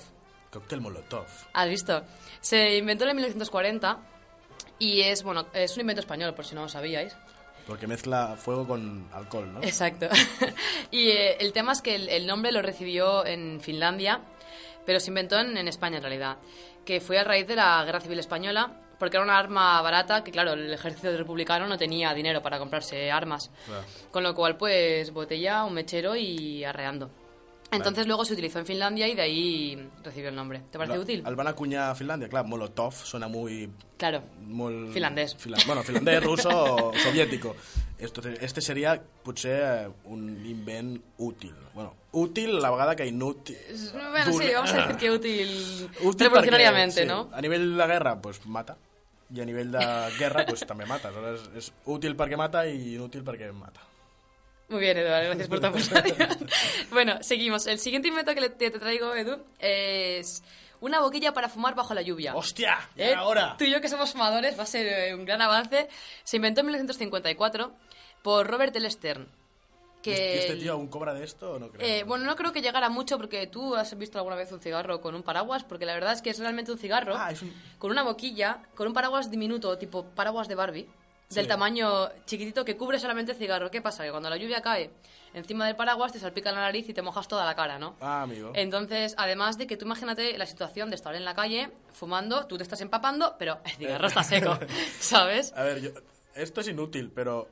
Cóctel 0.52 0.82
Molotov. 0.82 1.26
¿Has 1.54 1.70
visto? 1.70 2.02
Se 2.42 2.78
inventó 2.78 3.06
en 3.08 3.16
1940 3.16 4.00
y 4.80 5.02
es, 5.02 5.22
bueno, 5.24 5.48
es 5.54 5.76
un 5.76 5.82
invento 5.82 6.00
español, 6.02 6.34
por 6.34 6.46
si 6.46 6.56
no 6.56 6.62
lo 6.62 6.70
sabíais. 6.70 7.16
Porque 7.68 7.88
mezcla 7.88 8.36
fuego 8.38 8.68
con 8.68 9.08
alcohol, 9.14 9.54
¿no? 9.54 9.62
Exacto. 9.64 10.08
y 10.92 11.10
eh, 11.10 11.38
el 11.40 11.52
tema 11.54 11.74
es 11.74 11.82
que 11.82 11.96
el, 11.96 12.10
el 12.10 12.26
nombre 12.26 12.52
lo 12.52 12.62
recibió 12.62 13.26
en 13.26 13.60
Finlandia, 13.62 14.22
pero 14.86 15.00
se 15.00 15.10
inventó 15.10 15.38
en, 15.40 15.58
en 15.58 15.68
España 15.68 15.98
en 15.98 16.04
realidad, 16.04 16.38
que 16.86 17.02
fue 17.02 17.20
a 17.20 17.24
raíz 17.24 17.48
de 17.48 17.56
la 17.56 17.84
Guerra 17.84 18.00
Civil 18.00 18.20
Española, 18.20 18.82
porque 19.00 19.18
era 19.18 19.24
una 19.24 19.38
arma 19.38 19.82
barata 19.82 20.24
que, 20.24 20.32
claro, 20.32 20.54
el 20.54 20.74
ejército 20.74 21.16
republicano 21.18 21.68
no 21.68 21.78
tenía 21.78 22.14
dinero 22.14 22.42
para 22.42 22.58
comprarse 22.60 23.12
armas. 23.12 23.52
Claro. 23.66 23.84
Con 24.12 24.24
lo 24.24 24.34
cual, 24.36 24.58
pues, 24.58 25.12
botella, 25.12 25.64
un 25.66 25.74
mechero 25.74 26.16
y 26.16 26.64
arreando. 26.64 27.10
Entonces 27.72 28.08
luego 28.08 28.24
se 28.24 28.34
utilizó 28.34 28.60
en 28.60 28.66
Finlandia 28.66 29.08
y 29.08 29.16
de 29.16 29.22
ahí 29.22 29.90
recibió 30.04 30.30
el 30.30 30.36
nombre. 30.36 30.62
¿Te 30.72 30.78
parece 30.78 30.98
útil? 31.00 31.24
El 31.26 31.36
van 31.36 31.48
acunyar 31.48 31.90
a 31.90 31.96
Finlàndia, 31.96 32.30
clar, 32.30 32.46
Molotov 32.46 32.94
sona 32.94 33.28
muy... 33.28 33.70
Claro. 33.98 34.22
Molt... 34.48 34.94
Finlandès. 34.94 35.36
Fila- 35.36 35.58
Bueno, 35.66 35.84
finlandès, 35.84 36.24
ruso 36.24 36.50
o 36.50 36.94
soviético. 37.04 37.56
Esto, 38.06 38.22
este 38.30 38.62
seria, 38.62 39.02
potser, 39.24 39.90
un 40.06 40.46
invent 40.46 41.02
útil. 41.18 41.56
Bueno, 41.74 41.96
útil 42.12 42.58
a 42.58 42.60
la 42.60 42.72
vegada 42.72 42.96
que 42.96 43.06
inútil. 43.06 43.58
Bueno, 43.94 44.32
sí, 44.32 44.54
vamos 44.54 44.72
a 44.72 44.78
decir 44.78 44.96
que 44.98 45.12
útil, 45.18 45.90
Útil 46.02 46.28
revolucionariamente, 46.28 47.02
perquè, 47.02 47.08
¿no? 47.08 47.30
A 47.34 47.42
nivell 47.42 47.76
de 47.76 47.88
guerra, 47.88 48.22
pues 48.22 48.46
mata. 48.46 48.78
I 49.34 49.42
a 49.42 49.46
nivell 49.46 49.72
de 49.74 49.86
guerra, 50.20 50.46
pues 50.46 50.62
també 50.70 50.86
mata. 50.86 51.10
Aleshores, 51.10 51.50
és 51.58 51.72
útil 51.90 52.14
perquè 52.16 52.38
mata 52.38 52.62
i 52.70 52.94
inútil 52.94 53.26
perquè 53.26 53.50
mata. 53.52 53.82
Muy 54.70 54.80
bien, 54.80 54.98
Eduardo, 54.98 55.28
gracias 55.28 55.48
por 55.48 55.60
tu 55.60 55.68
aportación. 55.68 56.50
bueno, 56.92 57.18
seguimos. 57.22 57.68
El 57.68 57.80
siguiente 57.80 58.08
invento 58.08 58.34
que 58.34 58.50
te, 58.50 58.72
traigo, 58.72 59.14
Edu, 59.14 59.44
es 59.60 60.44
una 60.82 61.00
boquilla 61.00 61.34
para 61.34 61.50
fumar 61.50 61.76
bajo 61.76 61.94
la 61.94 62.02
lluvia. 62.02 62.36
¡Hostia! 62.36 62.78
¿Y 62.96 63.02
¿Eh? 63.02 63.14
ahora? 63.16 63.56
Tú 63.58 63.66
y 63.66 63.72
yo 63.72 63.82
que 63.82 63.90
somos 63.90 64.12
fumadores 64.12 64.58
va 64.58 64.64
a 64.64 64.68
ser 64.68 64.88
eh, 64.88 65.14
un 65.14 65.26
gran 65.26 65.42
avance. 65.42 65.88
Se 66.24 66.38
inventó 66.38 66.62
en 66.62 66.68
1954 66.68 67.74
por 68.26 68.48
Robert 68.48 68.76
L. 68.76 68.90
Stern. 68.90 69.28
Que 70.02 70.32
¿Y 70.34 70.38
este 70.40 70.56
tío 70.56 70.74
aún 70.74 70.88
cobra 70.88 71.14
de 71.14 71.24
esto 71.24 71.54
o 71.54 71.60
no 71.60 71.70
creo? 71.70 71.88
eh, 71.88 72.04
bueno, 72.06 72.26
no 72.26 72.36
creo 72.36 72.52
que 72.52 72.62
llegara 72.64 72.90
mucho 72.90 73.18
porque 73.18 73.46
tú 73.46 73.76
has 73.76 73.96
visto 73.98 74.18
alguna 74.18 74.36
vez 74.36 74.52
un 74.52 74.60
cigarro 74.60 75.00
con 75.00 75.14
un 75.14 75.22
paraguas, 75.22 75.64
porque 75.64 75.86
la 75.86 75.94
verdad 75.94 76.14
es 76.14 76.24
que 76.24 76.32
es 76.32 76.40
realmente 76.40 76.72
un 76.72 76.80
cigarro 76.80 77.16
Ah, 77.16 77.32
un- 77.40 77.54
con 77.78 77.92
una 77.92 78.02
boquilla, 78.02 78.64
con 78.76 78.88
un 78.88 78.94
paraguas 78.94 79.30
diminuto, 79.30 79.78
tipo 79.78 80.06
paraguas 80.06 80.48
de 80.48 80.56
Barbie, 80.56 80.88
del 81.30 81.48
tamaño 81.48 82.10
chiquitito 82.26 82.66
que 82.66 82.76
cubre 82.78 82.98
solamente 83.00 83.32
el 83.34 83.38
cigarro. 83.38 83.70
¿Qué 83.70 83.82
pasa? 83.82 84.04
Que 84.04 84.10
cuando 84.12 84.30
la 84.30 84.38
lluvia 84.38 84.62
cae 84.64 84.90
encima 85.36 85.68
del 85.68 85.76
paraguas 85.76 86.12
te 86.14 86.20
salpica 86.20 86.52
la 86.52 86.62
nariz 86.62 86.88
y 86.90 86.94
te 86.94 87.02
mojas 87.04 87.28
toda 87.28 87.46
la 87.46 87.56
cara, 87.56 87.78
¿no? 87.78 87.96
Ah, 88.02 88.24
amigo. 88.24 88.52
Entonces, 88.56 89.14
además 89.18 89.58
de 89.60 89.68
que 89.68 89.78
tú 89.78 89.86
imagínate 89.86 90.36
la 90.38 90.46
situación 90.48 90.90
de 90.90 90.96
estar 90.96 91.14
en 91.14 91.26
la 91.26 91.36
calle 91.36 91.70
fumando, 91.94 92.46
tú 92.48 92.58
te 92.58 92.64
estás 92.64 92.82
empapando, 92.82 93.36
pero 93.38 93.60
el 93.66 93.72
cigarro 93.72 94.08
está 94.08 94.24
seco, 94.24 94.58
¿sabes? 95.00 95.52
A 95.54 95.64
ver, 95.64 95.82
yo, 95.82 95.90
esto 96.36 96.62
es 96.62 96.68
inútil, 96.70 97.12
pero 97.14 97.50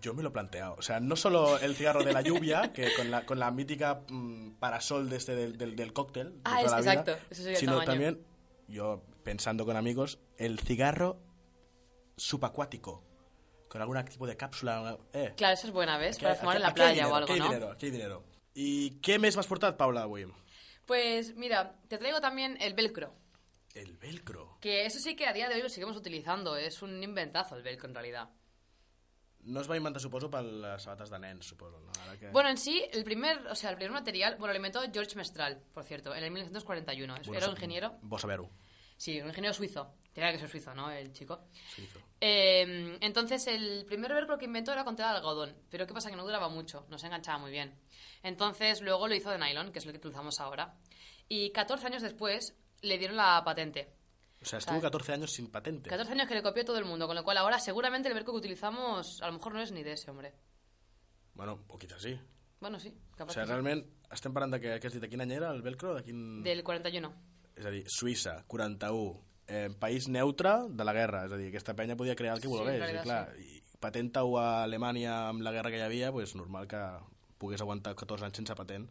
yo 0.00 0.14
me 0.14 0.22
lo 0.22 0.28
he 0.28 0.32
planteado. 0.32 0.74
O 0.78 0.82
sea, 0.82 1.00
no 1.00 1.16
solo 1.16 1.58
el 1.58 1.74
cigarro 1.76 2.02
de 2.04 2.12
la 2.12 2.20
lluvia, 2.22 2.72
que 2.74 2.92
con 2.94 3.10
la, 3.10 3.24
con 3.26 3.38
la 3.38 3.50
mítica 3.50 4.02
mm, 4.08 4.52
parasol 4.58 5.08
de 5.10 5.16
este 5.16 5.34
del, 5.34 5.56
del, 5.58 5.76
del 5.76 5.92
cóctel, 5.92 6.34
de 6.34 6.40
Ah, 6.44 6.60
toda 6.62 6.64
es- 6.64 6.70
la 6.70 6.80
vida, 6.80 6.92
exacto, 7.12 7.34
sería 7.34 7.58
sino 7.58 7.82
también, 7.82 8.24
yo 8.68 9.02
pensando 9.24 9.64
con 9.66 9.76
amigos, 9.76 10.18
el 10.36 10.58
cigarro 10.60 11.20
subacuático, 12.16 13.02
con 13.68 13.80
algún 13.80 14.02
tipo 14.04 14.26
de 14.26 14.36
cápsula. 14.36 14.98
Eh, 15.12 15.32
Claro, 15.36 15.54
eso 15.54 15.66
es 15.66 15.72
buena, 15.72 15.96
¿ves? 15.98 16.18
Para 16.18 16.34
fumar 16.34 16.56
en 16.56 16.62
la 16.62 16.74
playa 16.74 16.90
dinero, 16.92 17.10
o 17.12 17.14
algo, 17.16 17.36
¿no? 17.36 17.44
dinero, 17.44 17.70
aquí 17.72 17.86
hay 17.86 17.92
dinero. 17.92 18.24
¿Y 18.54 18.90
qué 19.00 19.18
mes 19.18 19.36
m'has 19.36 19.46
portat, 19.46 19.76
Paula, 19.76 20.02
avui? 20.02 20.26
Pues 20.86 21.36
mira, 21.36 21.76
te 21.88 21.98
traigo 21.98 22.20
también 22.20 22.56
el 22.60 22.74
velcro. 22.74 23.14
El 23.74 23.96
velcro. 23.96 24.58
Que 24.60 24.84
eso 24.86 24.98
sí 24.98 25.14
que 25.14 25.26
a 25.26 25.32
día 25.32 25.48
de 25.48 25.54
hoy 25.54 25.62
lo 25.62 25.68
seguimos 25.68 25.96
utilizando. 25.96 26.56
Es 26.56 26.82
un 26.82 27.00
inventazo 27.02 27.54
el 27.54 27.62
velcro 27.62 27.88
en 27.88 27.94
realidad. 27.94 28.28
No 29.44 29.60
es 29.60 29.70
va 29.70 29.76
inventar, 29.76 30.00
suposo, 30.02 30.28
per 30.30 30.42
les 30.44 30.82
sabates 30.82 31.08
de 31.10 31.18
nens, 31.18 31.46
suposo. 31.46 31.80
No? 31.80 31.90
Ara 32.02 32.18
que... 32.18 32.28
Bueno, 32.30 32.50
en 32.50 32.58
sí, 32.58 32.84
el 32.92 33.04
primer, 33.04 33.46
o 33.46 33.54
sea, 33.54 33.70
el 33.70 33.76
primer 33.76 33.92
material, 33.92 34.36
bueno, 34.38 34.52
lo 34.52 34.56
inventó 34.58 34.80
George 34.92 35.16
Mestral, 35.16 35.62
por 35.72 35.82
cierto, 35.84 36.14
en 36.14 36.22
el 36.24 36.30
1941. 36.30 37.16
Es- 37.16 37.26
Bueno, 37.26 37.38
Era 37.38 37.46
un 37.48 37.52
ingeniero, 37.56 37.98
Vos 38.02 38.20
saber-ho. 38.20 38.50
sí, 38.96 39.20
un 39.20 39.28
ingeniero 39.28 39.54
suizo. 39.54 39.94
Tenía 40.12 40.32
que 40.32 40.38
ser 40.38 40.48
suizo, 40.48 40.74
¿no? 40.74 40.90
El 40.90 41.12
chico. 41.12 41.46
Suizo. 41.74 42.00
Eh, 42.20 42.98
entonces, 43.00 43.46
el 43.46 43.84
primer 43.86 44.12
velcro 44.12 44.36
que 44.38 44.44
inventó 44.46 44.72
era 44.72 44.84
con 44.84 44.96
tela 44.96 45.12
de 45.12 45.16
algodón. 45.18 45.54
Pero 45.70 45.86
¿qué 45.86 45.94
pasa? 45.94 46.10
Que 46.10 46.16
no 46.16 46.24
duraba 46.24 46.48
mucho, 46.48 46.84
no 46.90 46.98
se 46.98 47.06
enganchaba 47.06 47.38
muy 47.38 47.50
bien. 47.52 47.78
Entonces, 48.22 48.80
luego 48.82 49.08
lo 49.08 49.14
hizo 49.14 49.30
de 49.30 49.38
nylon, 49.38 49.72
que 49.72 49.78
es 49.78 49.86
lo 49.86 49.92
que 49.92 49.98
utilizamos 49.98 50.40
ahora. 50.40 50.74
Y 51.28 51.50
14 51.52 51.86
años 51.86 52.02
después 52.02 52.56
le 52.82 52.98
dieron 52.98 53.16
la 53.16 53.42
patente. 53.44 53.92
O 54.42 54.44
sea, 54.46 54.58
estuvo 54.58 54.80
14 54.80 55.12
años 55.12 55.32
sin 55.32 55.50
patente. 55.50 55.90
14 55.90 56.12
años 56.12 56.26
que 56.26 56.34
le 56.34 56.42
copió 56.42 56.64
todo 56.64 56.78
el 56.78 56.84
mundo, 56.86 57.06
con 57.06 57.14
lo 57.14 57.22
cual 57.24 57.36
ahora 57.38 57.58
seguramente 57.58 58.08
el 58.08 58.14
velcro 58.14 58.32
que 58.32 58.38
utilizamos 58.38 59.20
a 59.22 59.26
lo 59.26 59.34
mejor 59.34 59.52
no 59.54 59.60
es 59.60 59.70
ni 59.70 59.82
de 59.82 59.92
ese 59.92 60.10
hombre. 60.10 60.32
Bueno, 61.34 61.64
o 61.68 61.78
quizás 61.78 62.00
sí. 62.02 62.18
Bueno, 62.60 62.78
sí, 62.78 62.94
O 63.12 63.16
capaz 63.16 63.32
sigui, 63.34 63.42
que 63.44 63.46
sí. 63.46 63.52
realment 63.52 63.84
estem 64.12 64.32
parlant 64.34 64.52
de 64.52 64.60
que, 64.60 64.72
que 64.80 64.86
has 64.88 64.92
dit 64.96 65.00
de 65.04 65.08
quin 65.08 65.20
any 65.24 65.32
era 65.32 65.50
el 65.54 65.62
velcro? 65.62 65.94
De 65.94 66.02
quin... 66.04 66.42
Del 66.44 66.62
41. 66.64 67.12
és 67.56 67.66
a 67.66 67.70
dir, 67.72 67.84
Suïssa, 67.92 68.38
41, 68.48 69.14
eh, 69.46 69.68
país 69.78 70.08
neutre 70.08 70.52
de 70.68 70.84
la 70.84 70.92
guerra, 70.96 71.24
és 71.28 71.32
a 71.32 71.38
dir, 71.40 71.48
aquesta 71.52 71.74
penya 71.76 71.96
podia 71.96 72.16
crear 72.16 72.34
el 72.36 72.40
que 72.40 72.48
Sí, 72.48 72.52
volgués, 72.52 72.80
veritat, 72.80 73.04
clar, 73.04 73.22
i 73.40 73.60
patenta-ho 73.80 74.36
a 74.40 74.62
Alemanya 74.64 75.28
amb 75.28 75.44
la 75.44 75.52
guerra 75.52 75.70
que 75.72 75.80
hi 75.80 75.84
havia, 75.84 76.12
pues, 76.12 76.34
normal 76.36 76.68
que 76.68 76.80
pogués 77.40 77.60
aguantar 77.60 77.94
14 77.96 78.24
anys 78.28 78.40
sense 78.40 78.56
patent. 78.56 78.88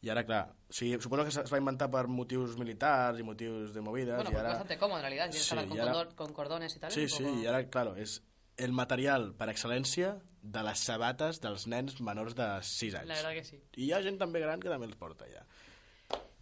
I 0.00 0.10
ara, 0.10 0.22
clar, 0.24 0.52
o 0.68 0.72
sigui, 0.72 1.00
suposo 1.02 1.24
que 1.24 1.30
es 1.42 1.52
va 1.52 1.58
inventar 1.58 1.88
per 1.90 2.04
motius 2.06 2.56
militars 2.56 3.18
i 3.18 3.24
motius 3.26 3.72
de 3.74 3.80
movides, 3.82 4.14
Bueno, 4.14 4.30
i 4.30 4.36
ara... 4.38 4.48
bastante 4.50 4.78
cómodo 4.78 4.98
en 4.98 5.02
realidad. 5.02 5.30
Sí, 5.32 5.56
con, 5.56 5.64
y 5.64 5.76
condor- 5.76 6.14
con 6.14 6.32
cordones 6.32 6.76
y 6.76 6.78
tal. 6.78 6.92
Sí, 6.92 7.02
es 7.02 7.12
sí, 7.14 7.24
poco- 7.24 7.40
i 7.42 7.46
ara, 7.46 7.64
claro, 7.68 7.96
és 7.96 8.20
el 8.56 8.72
material 8.72 9.32
per 9.34 9.48
excel·lència 9.50 10.16
de 10.42 10.62
les 10.62 10.78
sabates 10.78 11.40
dels 11.42 11.66
nens 11.66 12.00
menors 12.00 12.34
de 12.38 12.46
6 12.62 12.94
anys. 12.94 13.08
La 13.08 13.14
verdad 13.16 13.32
que 13.34 13.44
sí. 13.44 13.58
I 13.76 13.84
hi 13.88 13.92
ha 13.92 14.00
gent 14.02 14.18
també 14.18 14.40
gran 14.40 14.60
que 14.62 14.68
també 14.70 14.86
els 14.86 14.96
porta, 14.96 15.26
ja. 15.30 15.44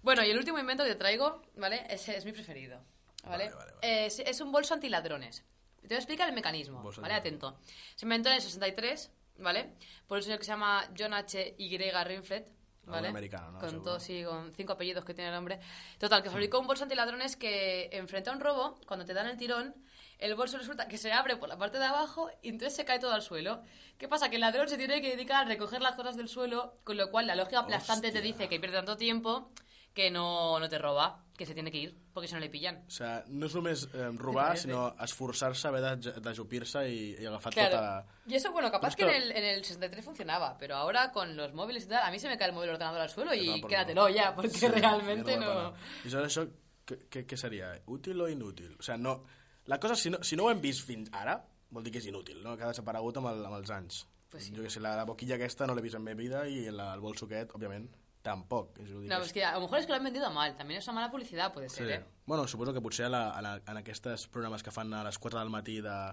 Bueno, 0.03 0.23
y 0.23 0.31
el 0.31 0.38
último 0.38 0.59
invento 0.59 0.85
que 0.85 0.90
te 0.90 0.97
traigo, 0.97 1.42
¿vale? 1.57 1.85
Ese 1.90 2.16
es 2.16 2.25
mi 2.25 2.33
preferido, 2.33 2.79
¿vale? 3.25 3.51
Vale, 3.51 3.57
vale, 3.57 3.73
vale. 3.81 4.07
Es, 4.07 4.19
es 4.21 4.40
un 4.40 4.53
bolso 4.53 4.75
antiladrones. 4.75 5.45
Te 5.81 5.88
voy 5.88 5.97
a 5.97 5.99
explicar 5.99 6.29
el 6.29 6.35
mecanismo, 6.35 6.83
Bolso 6.83 7.01
¿vale? 7.01 7.14
Atento. 7.14 7.59
Se 7.97 8.05
inventó 8.05 8.29
en 8.29 8.37
el 8.37 8.42
63, 8.42 9.11
¿vale? 9.38 9.73
Por 10.07 10.19
un 10.19 10.23
señor 10.23 10.38
que 10.38 10.45
se 10.45 10.53
llama 10.53 10.88
John 10.99 11.14
H. 11.14 11.55
Y. 11.59 11.77
Rinflet, 11.79 12.49
¿vale? 12.87 13.09
Americano, 13.09 13.53
¿no? 13.53 13.59
Con 13.59 13.83
todos, 13.83 14.03
sí, 14.03 14.25
con 14.25 14.53
cinco 14.55 14.72
apellidos 14.72 15.05
que 15.05 15.14
tiene 15.14 15.31
el 15.31 15.37
hombre. 15.37 15.61
Total, 15.99 16.22
que 16.22 16.31
fabricó 16.31 16.59
un 16.59 16.66
bolso 16.66 16.85
antiladrones 16.85 17.37
que 17.37 17.88
enfrenta 17.92 18.31
a 18.31 18.35
un 18.35 18.40
robo, 18.40 18.79
cuando 18.87 19.05
te 19.05 19.14
dan 19.14 19.27
el 19.27 19.37
tirón, 19.37 19.75
el 20.18 20.35
bolso 20.35 20.57
resulta 20.57 20.88
que 20.88 20.96
se 20.96 21.12
abre 21.12 21.37
por 21.37 21.49
la 21.49 21.59
parte 21.59 21.79
de 21.79 21.85
abajo 21.85 22.31
y 22.42 22.49
entonces 22.49 22.75
se 22.75 22.85
cae 22.85 22.99
todo 22.99 23.12
al 23.12 23.22
suelo. 23.22 23.62
¿Qué 23.99 24.09
pasa? 24.09 24.31
Que 24.31 24.37
el 24.37 24.40
ladrón 24.40 24.68
se 24.68 24.79
tiene 24.79 25.03
que 25.03 25.11
dedicar 25.11 25.44
a 25.44 25.49
recoger 25.49 25.83
las 25.83 25.94
cosas 25.94 26.16
del 26.16 26.29
suelo, 26.29 26.79
con 26.85 26.96
lo 26.96 27.11
cual 27.11 27.27
la 27.27 27.37
lógica 27.37 27.61
aplastante 27.61 28.12
te 28.12 28.22
dice 28.22 28.49
que 28.49 28.59
pierde 28.59 28.77
tanto 28.77 28.96
tiempo 28.96 29.51
que 29.97 30.11
no, 30.13 30.59
no 30.61 30.69
te 30.69 30.77
roba, 30.79 31.23
que 31.37 31.47
se 31.47 31.55
tiene 31.55 31.71
que 31.73 31.79
ir, 31.79 31.97
porque 32.13 32.29
si 32.29 32.35
no 32.35 32.41
le 32.41 32.51
pillan. 32.53 32.83
O 32.87 32.91
sigui, 32.93 33.33
no 33.33 33.47
és 33.49 33.55
només 33.57 33.85
eh, 33.97 34.11
robar, 34.21 34.59
sinó 34.61 34.91
esforçar-se, 35.01 35.69
haver 35.71 35.81
de- 36.05 36.13
d'ajupir-se 36.21 36.83
i, 36.93 36.99
i 37.17 37.27
agafar 37.27 37.53
Claro. 37.55 37.71
tota 37.79 37.83
la... 37.83 38.07
Y 38.27 38.35
eso, 38.37 38.53
bueno, 38.53 38.71
capaz 38.71 38.93
Justo. 38.95 39.07
que 39.07 39.17
en 39.17 39.23
el, 39.23 39.33
en 39.33 39.45
el 39.55 39.65
63 39.65 40.05
funcionaba, 40.05 40.57
pero 40.59 40.77
ahora 40.77 41.11
con 41.13 41.35
los 41.37 41.55
móviles 41.55 41.85
y 41.85 41.89
tal, 41.89 42.03
a 42.05 42.11
mí 42.11 42.19
se 42.19 42.29
me 42.29 42.37
cae 42.37 42.49
el 42.49 42.55
móvil 42.55 42.71
ordenador 42.71 43.01
al 43.01 43.09
suelo 43.09 43.33
y 43.35 43.61
No, 43.63 43.67
quédatelo 43.69 44.03
favor. 44.03 44.15
ya, 44.17 44.35
porque 44.35 44.51
Sí, 44.51 44.69
realmente 44.69 45.37
no... 45.39 45.73
I 46.05 46.11
sobre 46.13 46.27
això, 46.29 46.45
què, 46.87 47.25
què, 47.27 47.37
seria? 47.41 47.73
Útil 47.87 48.21
o 48.21 48.29
inútil? 48.29 48.77
O 48.79 48.83
sigui, 48.85 49.01
no... 49.03 49.23
La 49.67 49.81
cosa, 49.81 49.97
si 49.97 50.11
no, 50.11 50.21
si 50.23 50.37
no 50.37 50.45
ho 50.45 50.51
hem 50.53 50.61
vist 50.61 50.85
fins 50.87 51.09
ara, 51.11 51.41
vol 51.75 51.83
dir 51.83 51.91
que 51.91 51.99
és 51.99 52.07
inútil, 52.07 52.39
no? 52.45 52.53
Que 52.57 52.63
ha 52.63 52.69
desaparegut 52.71 53.17
amb, 53.19 53.33
el, 53.33 53.41
amb 53.49 53.57
els 53.57 53.71
anys. 53.75 54.05
Pues 54.31 54.45
sí. 54.47 54.53
Jo 54.55 54.63
que 54.63 54.71
sé, 54.71 54.79
la, 54.81 54.93
la 54.95 55.05
boquilla 55.09 55.35
aquesta 55.41 55.67
no 55.67 55.75
l'he 55.75 55.83
vist 55.83 55.97
en 55.99 56.05
meva 56.07 56.21
vida 56.21 56.45
i 56.47 56.69
la, 56.71 56.93
el 56.95 57.01
bolso 57.03 57.27
aquest, 57.27 57.51
òbviament, 57.59 57.89
tampoc. 58.27 58.79
És, 58.83 58.91
No, 58.91 59.23
es 59.23 59.33
que 59.33 59.45
a 59.45 59.55
lo 59.55 59.61
mejor 59.62 59.79
es 59.79 59.87
que 59.87 59.93
lo 59.93 59.97
han 59.99 60.05
vendido 60.05 60.31
mal, 60.31 60.57
también 60.57 60.79
es 60.81 60.87
una 60.89 60.97
mala 60.97 61.11
publicidad, 61.11 61.53
puede 61.53 61.69
ser, 61.69 61.87
Sí. 61.87 61.93
¿eh? 61.93 62.05
Bueno, 62.27 62.47
suposo 62.49 62.73
que 62.75 62.81
potser 62.83 63.07
a 63.07 63.09
la, 63.09 63.31
a 63.31 63.41
la, 63.43 63.55
en 63.67 63.77
aquests 63.79 64.27
programes 64.29 64.62
que 64.62 64.71
fan 64.75 64.93
a 64.93 65.05
les 65.05 65.19
4 65.19 65.39
del 65.41 65.51
matí 65.51 65.81
de, 65.81 66.12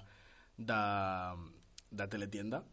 de, 0.58 0.73
de 1.91 2.08
teletienda, 2.08 2.63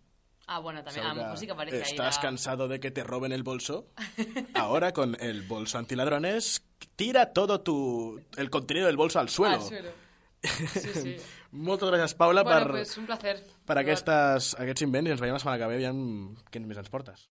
Ah, 0.53 0.59
bueno, 0.59 0.83
también, 0.83 1.07
a 1.07 1.15
lo 1.15 1.23
mejor 1.23 1.39
sí 1.39 1.47
que 1.47 1.53
aparece 1.53 1.77
ahí 1.77 1.83
¿Estás 1.93 2.17
la- 2.17 2.23
cansado 2.23 2.67
de 2.67 2.81
que 2.81 2.91
te 2.91 3.05
roben 3.05 3.31
el 3.31 3.45
bolso? 3.45 3.87
Ahora 4.55 4.93
con 4.93 5.17
el 5.21 5.43
bolso 5.43 5.79
antiladrones, 5.79 6.63
tira 6.97 7.33
todo 7.33 7.61
tu, 7.61 8.21
el 8.37 8.51
contenido 8.51 8.87
del 8.89 8.97
bolso 8.97 9.21
al 9.21 9.29
suelo. 9.29 9.57
Al 9.57 9.63
suelo. 9.63 9.91
Sí, 10.43 10.89
sí. 10.95 11.17
Moltes 11.53 11.91
gràcies, 11.91 12.15
Paula, 12.17 12.43
bueno, 12.43 12.61
per, 12.63 12.71
pues 12.71 12.97
un 12.97 13.05
placer. 13.07 13.45
per 13.67 13.77
aquestes, 13.79 14.55
aquests 14.59 14.83
invents 14.87 15.11
i 15.11 15.13
ens 15.13 15.21
veiem 15.21 15.35
la 15.35 15.41
setmana 15.43 15.59
que 15.61 15.67
ve 15.69 15.75
aviam 15.77 15.99
què 16.51 16.63
més 16.65 16.79
ens 16.81 16.89
portes. 16.89 17.27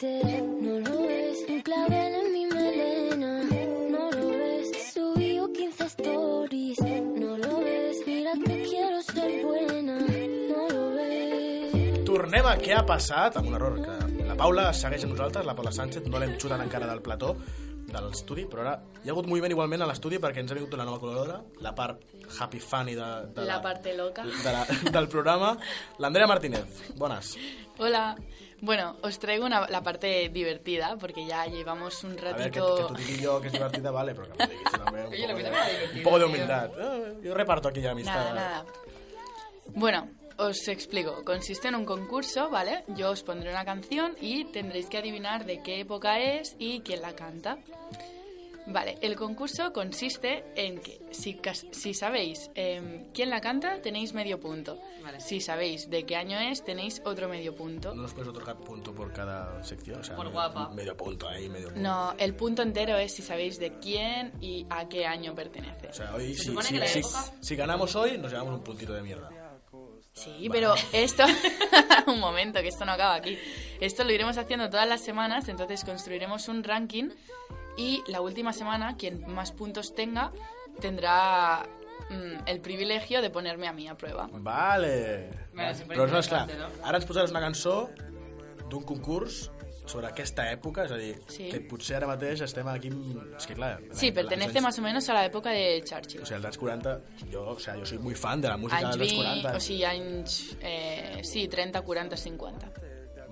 Highlighter, 0.00 0.42
no 0.42 0.80
lo 0.80 1.02
ves. 1.06 1.38
Un 1.48 1.60
clavel 1.62 2.14
en 2.14 2.32
mi 2.32 2.46
melena, 2.46 3.42
no 3.90 4.10
lo 4.10 4.28
ves. 4.28 4.92
Subí 4.94 5.38
15 5.54 5.84
stories, 5.86 6.78
no 6.80 7.36
lo 7.38 7.60
ves. 7.60 7.96
Mira 8.06 8.32
que 8.44 8.62
quiero 8.62 9.02
ser 9.02 9.44
buena, 9.44 9.98
no 10.48 10.68
lo 10.68 10.90
ves. 10.94 12.04
Tornem 12.04 12.46
a 12.46 12.56
què 12.58 12.74
ha 12.76 12.84
passat, 12.86 13.36
amb 13.36 13.48
un 13.48 13.54
error 13.58 13.78
que 13.82 14.24
la 14.26 14.36
Paula 14.36 14.72
segueix 14.74 15.04
amb 15.06 15.14
nosaltres, 15.16 15.46
la 15.46 15.54
Paula 15.54 15.72
Sánchez, 15.72 16.06
no 16.08 16.18
l'hem 16.20 16.36
xutat 16.38 16.60
encara 16.60 16.86
del 16.90 17.02
plató 17.02 17.36
de 17.86 18.00
l'estudi, 18.02 18.42
però 18.50 18.64
ara 18.64 18.72
hi 19.04 19.08
ha 19.08 19.12
hagut 19.14 19.28
moviment 19.30 19.52
igualment 19.54 19.84
a 19.84 19.86
l'estudi 19.86 20.18
perquè 20.18 20.42
ens 20.42 20.50
ha 20.50 20.56
vingut 20.58 20.74
una 20.74 20.84
nova 20.84 20.98
col·laboradora, 20.98 21.36
la 21.62 21.70
part 21.72 22.02
happy 22.40 22.58
funny 22.58 22.96
de, 22.98 23.06
de 23.36 23.44
La 23.46 23.60
parte 23.62 23.94
loca. 23.96 24.24
de 24.26 24.52
la, 24.52 24.64
del 24.90 25.06
programa, 25.08 25.52
l'Andrea 26.02 26.26
Martínez. 26.26 26.66
Bones. 26.98 27.36
Hola. 27.78 28.16
Bueno, 28.62 28.96
os 29.02 29.18
traigo 29.18 29.44
una- 29.44 29.66
la 29.68 29.82
parte 29.82 30.30
divertida 30.30 30.96
porque 30.98 31.26
ya 31.26 31.44
llevamos 31.46 32.02
un 32.04 32.12
A 32.12 32.14
ver, 32.32 32.50
que, 32.50 32.58
ratito. 32.60 32.94
que 32.96 33.02
tú 33.04 33.12
yo 33.20 33.40
que 33.40 33.48
es 33.48 33.52
divertida, 33.52 33.90
vale, 33.90 34.14
pero 34.14 34.32
que 34.32 34.38
me 34.46 34.54
digas 34.54 34.72
tú 34.72 34.78
también 34.82 35.06
un, 35.06 35.12
poco 35.12 35.42
de, 35.42 35.96
un 35.98 36.02
poco 36.02 36.18
de 36.18 36.24
humildad. 36.24 36.70
Eh, 36.78 37.14
yo 37.22 37.34
reparto 37.34 37.68
aquí 37.68 37.82
ya 37.82 37.90
amistad. 37.90 38.14
Nada, 38.14 38.34
nada. 38.34 38.64
Bueno, 39.74 40.08
os 40.38 40.66
explico. 40.68 41.22
Consiste 41.22 41.68
en 41.68 41.74
un 41.74 41.84
concurso, 41.84 42.48
¿vale? 42.48 42.82
Yo 42.88 43.10
os 43.10 43.22
pondré 43.22 43.50
una 43.50 43.64
canción 43.66 44.16
y 44.22 44.46
tendréis 44.46 44.86
que 44.86 44.96
adivinar 44.98 45.44
de 45.44 45.62
qué 45.62 45.80
época 45.80 46.18
es 46.18 46.56
y 46.58 46.80
quién 46.80 47.02
la 47.02 47.14
canta. 47.14 47.58
Vale, 48.68 48.98
el 49.00 49.14
concurso 49.14 49.72
consiste 49.72 50.44
en 50.56 50.80
que 50.80 51.00
si, 51.12 51.38
si 51.70 51.94
sabéis 51.94 52.50
em, 52.56 53.12
quién 53.12 53.30
la 53.30 53.40
canta, 53.40 53.80
tenéis 53.80 54.12
medio 54.12 54.40
punto. 54.40 54.80
Vale. 55.04 55.20
Si 55.20 55.40
sabéis 55.40 55.88
de 55.88 56.04
qué 56.04 56.16
año 56.16 56.36
es, 56.40 56.64
tenéis 56.64 57.00
otro 57.04 57.28
medio 57.28 57.54
punto. 57.54 57.94
¿No 57.94 58.02
nos 58.02 58.12
puedes 58.12 58.28
otorgar 58.28 58.56
punto 58.58 58.92
por 58.92 59.12
cada 59.12 59.62
sección? 59.62 60.00
O 60.00 60.04
sea, 60.04 60.16
Por 60.16 60.30
guapa. 60.30 60.68
medio 60.70 60.96
punto 60.96 61.28
ahí, 61.28 61.48
medio 61.48 61.66
punto. 61.68 61.80
No, 61.80 62.14
el 62.18 62.34
punto 62.34 62.62
entero 62.62 62.96
es 62.98 63.14
si 63.14 63.22
sabéis 63.22 63.60
de 63.60 63.78
quién 63.78 64.32
y 64.40 64.66
a 64.68 64.88
qué 64.88 65.06
año 65.06 65.32
pertenece. 65.34 65.86
O 65.88 65.92
sea, 65.94 66.12
hoy, 66.14 66.34
Se 66.34 66.40
si, 66.42 66.46
supone 66.48 66.66
si, 66.66 66.74
que 66.74 66.80
la 66.80 66.86
si- 66.88 66.98
época- 66.98 67.32
si 67.40 67.54
ganamos 67.56 67.94
hoy, 67.94 68.18
nos 68.18 68.32
llevamos 68.32 68.54
un 68.54 68.64
puntito 68.64 68.92
de 68.92 69.02
mierda. 69.02 69.30
Sí, 70.12 70.48
pero 70.50 70.74
esto... 70.92 71.24
un 72.06 72.18
momento, 72.18 72.60
que 72.62 72.68
esto 72.68 72.84
no 72.84 72.92
acaba 72.92 73.14
aquí. 73.16 73.38
Esto 73.80 74.02
lo 74.02 74.12
iremos 74.12 74.38
haciendo 74.38 74.70
todas 74.70 74.88
las 74.88 75.02
semanas, 75.02 75.48
entonces 75.48 75.84
construiremos 75.84 76.48
un 76.48 76.64
ranking 76.64 77.10
y 77.76 78.02
la 78.08 78.20
última 78.20 78.52
semana, 78.52 78.96
quien 78.96 79.26
más 79.26 79.52
puntos 79.52 79.94
tenga, 79.94 80.32
tendrá 80.80 81.66
mm, 82.10 82.46
el 82.46 82.60
privilegio 82.60 83.22
de 83.22 83.30
ponerme 83.30 83.68
a 83.68 83.72
mí 83.72 83.88
a 83.88 83.96
prueba. 83.96 84.28
Vale. 84.32 85.30
Sempre 85.74 85.96
Però 85.96 86.06
no, 86.06 86.18
esclar, 86.18 86.46
no? 86.52 86.68
ara 86.84 86.98
ens 87.00 87.06
posaràs 87.08 87.30
una 87.32 87.40
cançó 87.40 87.88
d'un 88.68 88.82
concurs 88.84 89.46
sobre 89.86 90.08
aquesta 90.08 90.48
època, 90.50 90.84
és 90.84 90.92
a 90.92 90.96
dir, 90.98 91.12
Sí. 91.30 91.46
que 91.48 91.60
potser 91.62 91.96
ara 92.00 92.08
mateix 92.10 92.40
estem 92.42 92.66
aquí... 92.68 92.90
És 93.38 93.46
que 93.46 93.54
clar... 93.54 93.78
Sí, 93.94 94.10
pertenece 94.12 94.60
más 94.60 94.76
o 94.78 94.82
menos 94.82 95.08
a 95.08 95.14
la 95.14 95.24
época 95.24 95.50
de 95.54 95.80
Churchill. 95.86 96.22
O 96.22 96.26
sigui, 96.26 96.36
als 96.40 96.44
anys 96.50 96.58
40, 96.58 96.94
jo, 97.30 97.44
o 97.54 97.58
sea, 97.60 97.76
jo 97.78 97.86
soy 97.86 97.98
muy 98.02 98.14
fan 98.18 98.40
de 98.42 98.48
la 98.48 98.56
música 98.56 98.80
Anys 98.82 98.98
dels 98.98 99.12
20, 99.12 99.22
40. 99.22 99.56
o 99.56 99.60
sigui, 99.60 99.84
anys... 99.84 100.56
Eh, 100.60 101.20
sí, 101.22 101.46
30, 101.48 101.80
40, 101.82 102.16
50. 102.16 102.72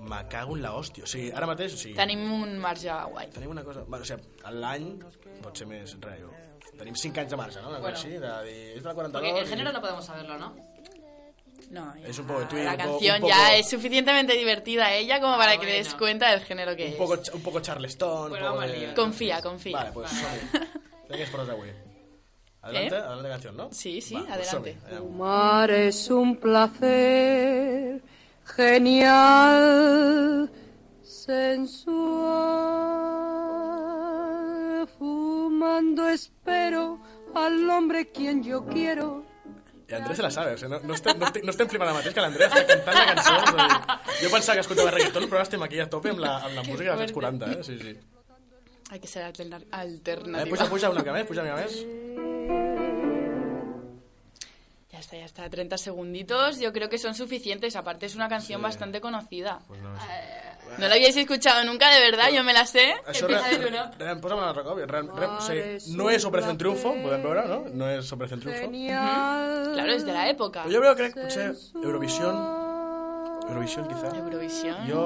Me 0.05 0.19
cago 0.29 0.55
en 0.55 0.61
la 0.61 0.71
hòstia. 0.77 1.03
O 1.03 1.07
sigui, 1.09 1.31
ara 1.33 1.47
mateix, 1.49 1.73
o 1.73 1.77
sigui, 1.81 1.95
Tenim 1.97 2.21
un 2.31 2.57
marge 2.61 2.89
guai. 3.11 3.29
tenim 3.33 3.49
una 3.49 3.63
cosa... 3.63 3.81
Bueno, 3.87 4.03
o 4.03 4.05
sigui, 4.05 4.21
l'any 4.53 4.89
pot 5.41 5.57
ser 5.57 5.65
més. 5.67 5.95
Tenim 6.77 6.95
5 6.95 7.21
anys 7.23 7.31
de 7.31 7.37
marge, 7.39 7.61
no? 7.61 7.69
Una 7.69 7.79
Bueno. 7.79 7.95
cosa 7.95 8.07
així, 8.07 8.17
de 8.19 8.31
dir, 8.45 8.77
és 8.77 8.83
de 8.83 8.89
la 8.89 8.93
42... 8.93 9.11
Porque 9.21 9.39
el 9.39 9.45
i- 9.45 9.49
género 9.49 9.71
no 9.71 9.81
podemos 9.81 10.05
saberlo, 10.05 10.37
¿no? 10.37 10.55
No, 11.71 11.95
ya, 11.95 12.07
Es 12.07 12.19
un 12.19 12.27
poco 12.27 12.41
de 12.41 12.45
Twitter, 12.45 12.65
La 12.65 12.71
un 12.73 12.77
poco- 12.77 12.89
canción 12.91 13.15
un 13.15 13.21
poco- 13.21 13.33
ya 13.33 13.55
es 13.55 13.69
suficientemente 13.69 14.33
divertida 14.33 14.93
ella 14.93 15.19
como 15.19 15.37
para 15.37 15.53
Ah, 15.53 15.57
que 15.59 15.65
te 15.65 15.71
des 15.73 15.95
cuenta 15.95 16.29
del 16.29 16.41
género 16.41 16.75
que 16.75 16.85
Un 16.85 16.91
es. 16.91 16.97
poco, 16.97 17.17
un 17.33 17.41
poco 17.41 17.59
Charleston, 17.61 18.29
Bueno, 18.29 18.53
un 18.53 18.59
poco 18.59 18.67
de... 18.67 18.93
Confía, 18.93 19.41
confía. 19.41 19.77
Vale, 19.77 19.91
pues 19.91 20.11
es 21.09 21.29
portes 21.29 21.49
avui? 21.49 21.69
Adelante, 22.61 22.95
¿Eh? 22.95 22.99
adelante 22.99 23.29
canción, 23.29 23.57
¿no? 23.57 23.69
Sí, 23.71 24.01
sí, 24.01 24.15
Va, 24.15 24.25
pues 24.35 24.53
adelante. 24.53 24.77
Fumar 24.97 25.71
es 25.71 26.09
un 26.11 26.35
placer 26.37 28.01
genial, 28.45 30.49
sensual. 33.55 34.87
Fumando 34.97 36.07
espero 36.09 36.99
al 37.33 37.69
hombre 37.69 38.11
quien 38.11 38.43
yo 38.43 38.65
quiero. 38.65 39.23
I 39.87 39.93
Andrés 39.93 40.17
se 40.17 40.23
la 40.23 40.31
sabe, 40.31 40.53
o 40.53 40.57
sigui, 40.57 40.71
no, 40.71 40.79
no, 40.79 40.95
estem, 40.95 41.15
no, 41.19 41.25
estem, 41.27 41.43
no 41.45 41.51
estem 41.53 41.67
flipant 41.69 41.89
ara 41.91 41.97
mateix 41.99 42.13
que 42.15 42.21
l'Andrea 42.23 42.47
està 42.49 42.63
cantant 42.65 42.95
la 42.97 43.03
cançó. 43.11 43.33
A 43.35 43.37
dir, 43.59 43.67
jo 44.23 44.29
pensava 44.33 44.55
que 44.57 44.63
escoltava 44.65 44.89
reggaeton, 44.95 45.27
però 45.29 45.37
ara 45.37 45.45
estem 45.45 45.61
aquí 45.61 45.77
a 45.83 45.85
tope 45.93 46.09
amb 46.09 46.19
la, 46.23 46.31
amb 46.47 46.55
la 46.57 46.63
música 46.65 46.89
dels 46.95 47.03
anys 47.05 47.13
40, 47.13 47.51
eh? 47.51 47.53
Sí, 47.67 47.75
sí. 47.83 47.93
Hay 48.89 48.99
que 48.99 49.05
ser 49.07 49.23
alterna- 49.27 49.61
A 49.71 49.79
alternativa. 49.85 50.49
puja, 50.49 50.65
puja 50.71 50.89
una 50.89 51.01
mica 51.03 51.13
més, 51.13 51.25
puja 51.29 51.41
una 51.45 51.53
mica 51.53 51.67
més. 51.67 51.73
Ya 54.95 55.01
está, 55.01 55.17
ya 55.17 55.25
está. 55.25 55.49
30 55.49 55.77
segunditos 55.77 56.57
yo 56.57 56.71
creo 56.71 56.87
que 56.87 56.97
son 56.97 57.15
suficientes. 57.15 57.75
Aparte 57.75 58.05
es 58.05 58.15
una 58.15 58.29
canción 58.29 58.61
Sí. 58.61 58.63
bastante 58.63 59.01
conocida. 59.01 59.59
Pues 59.67 59.81
no, 59.81 59.93
sí. 59.99 60.05
No 60.77 60.87
la 60.87 60.95
habíais 60.95 61.17
escuchado 61.17 61.65
nunca, 61.65 61.89
de 61.91 61.99
verdad, 61.99 62.29
yo 62.31 62.45
me 62.45 62.53
la 62.53 62.65
sé. 62.65 62.95
Empieza 63.05 63.25
re, 63.27 63.57
sigui, 65.41 65.95
no 65.97 66.09
és 66.09 66.23
Operación 66.25 66.57
Triunfo, 66.57 66.93
podem 67.03 67.21
veure, 67.23 67.43
no? 67.47 67.65
No 67.73 67.89
és 67.89 68.11
Operación 68.11 68.39
Triunfo. 68.39 68.61
Genial. 68.61 69.73
Claro, 69.73 69.91
es 69.91 70.05
de 70.05 70.13
la 70.13 70.29
época. 70.29 70.63
Però 70.63 70.79
jo 70.79 70.95
crec, 70.95 71.13
crec, 71.13 71.25
potser 71.25 71.51
Eurovisión... 71.83 72.39
Eurovisión, 73.49 73.87
quizá. 73.87 74.15
Eurovisión. 74.15 74.77
Jo, 74.89 75.03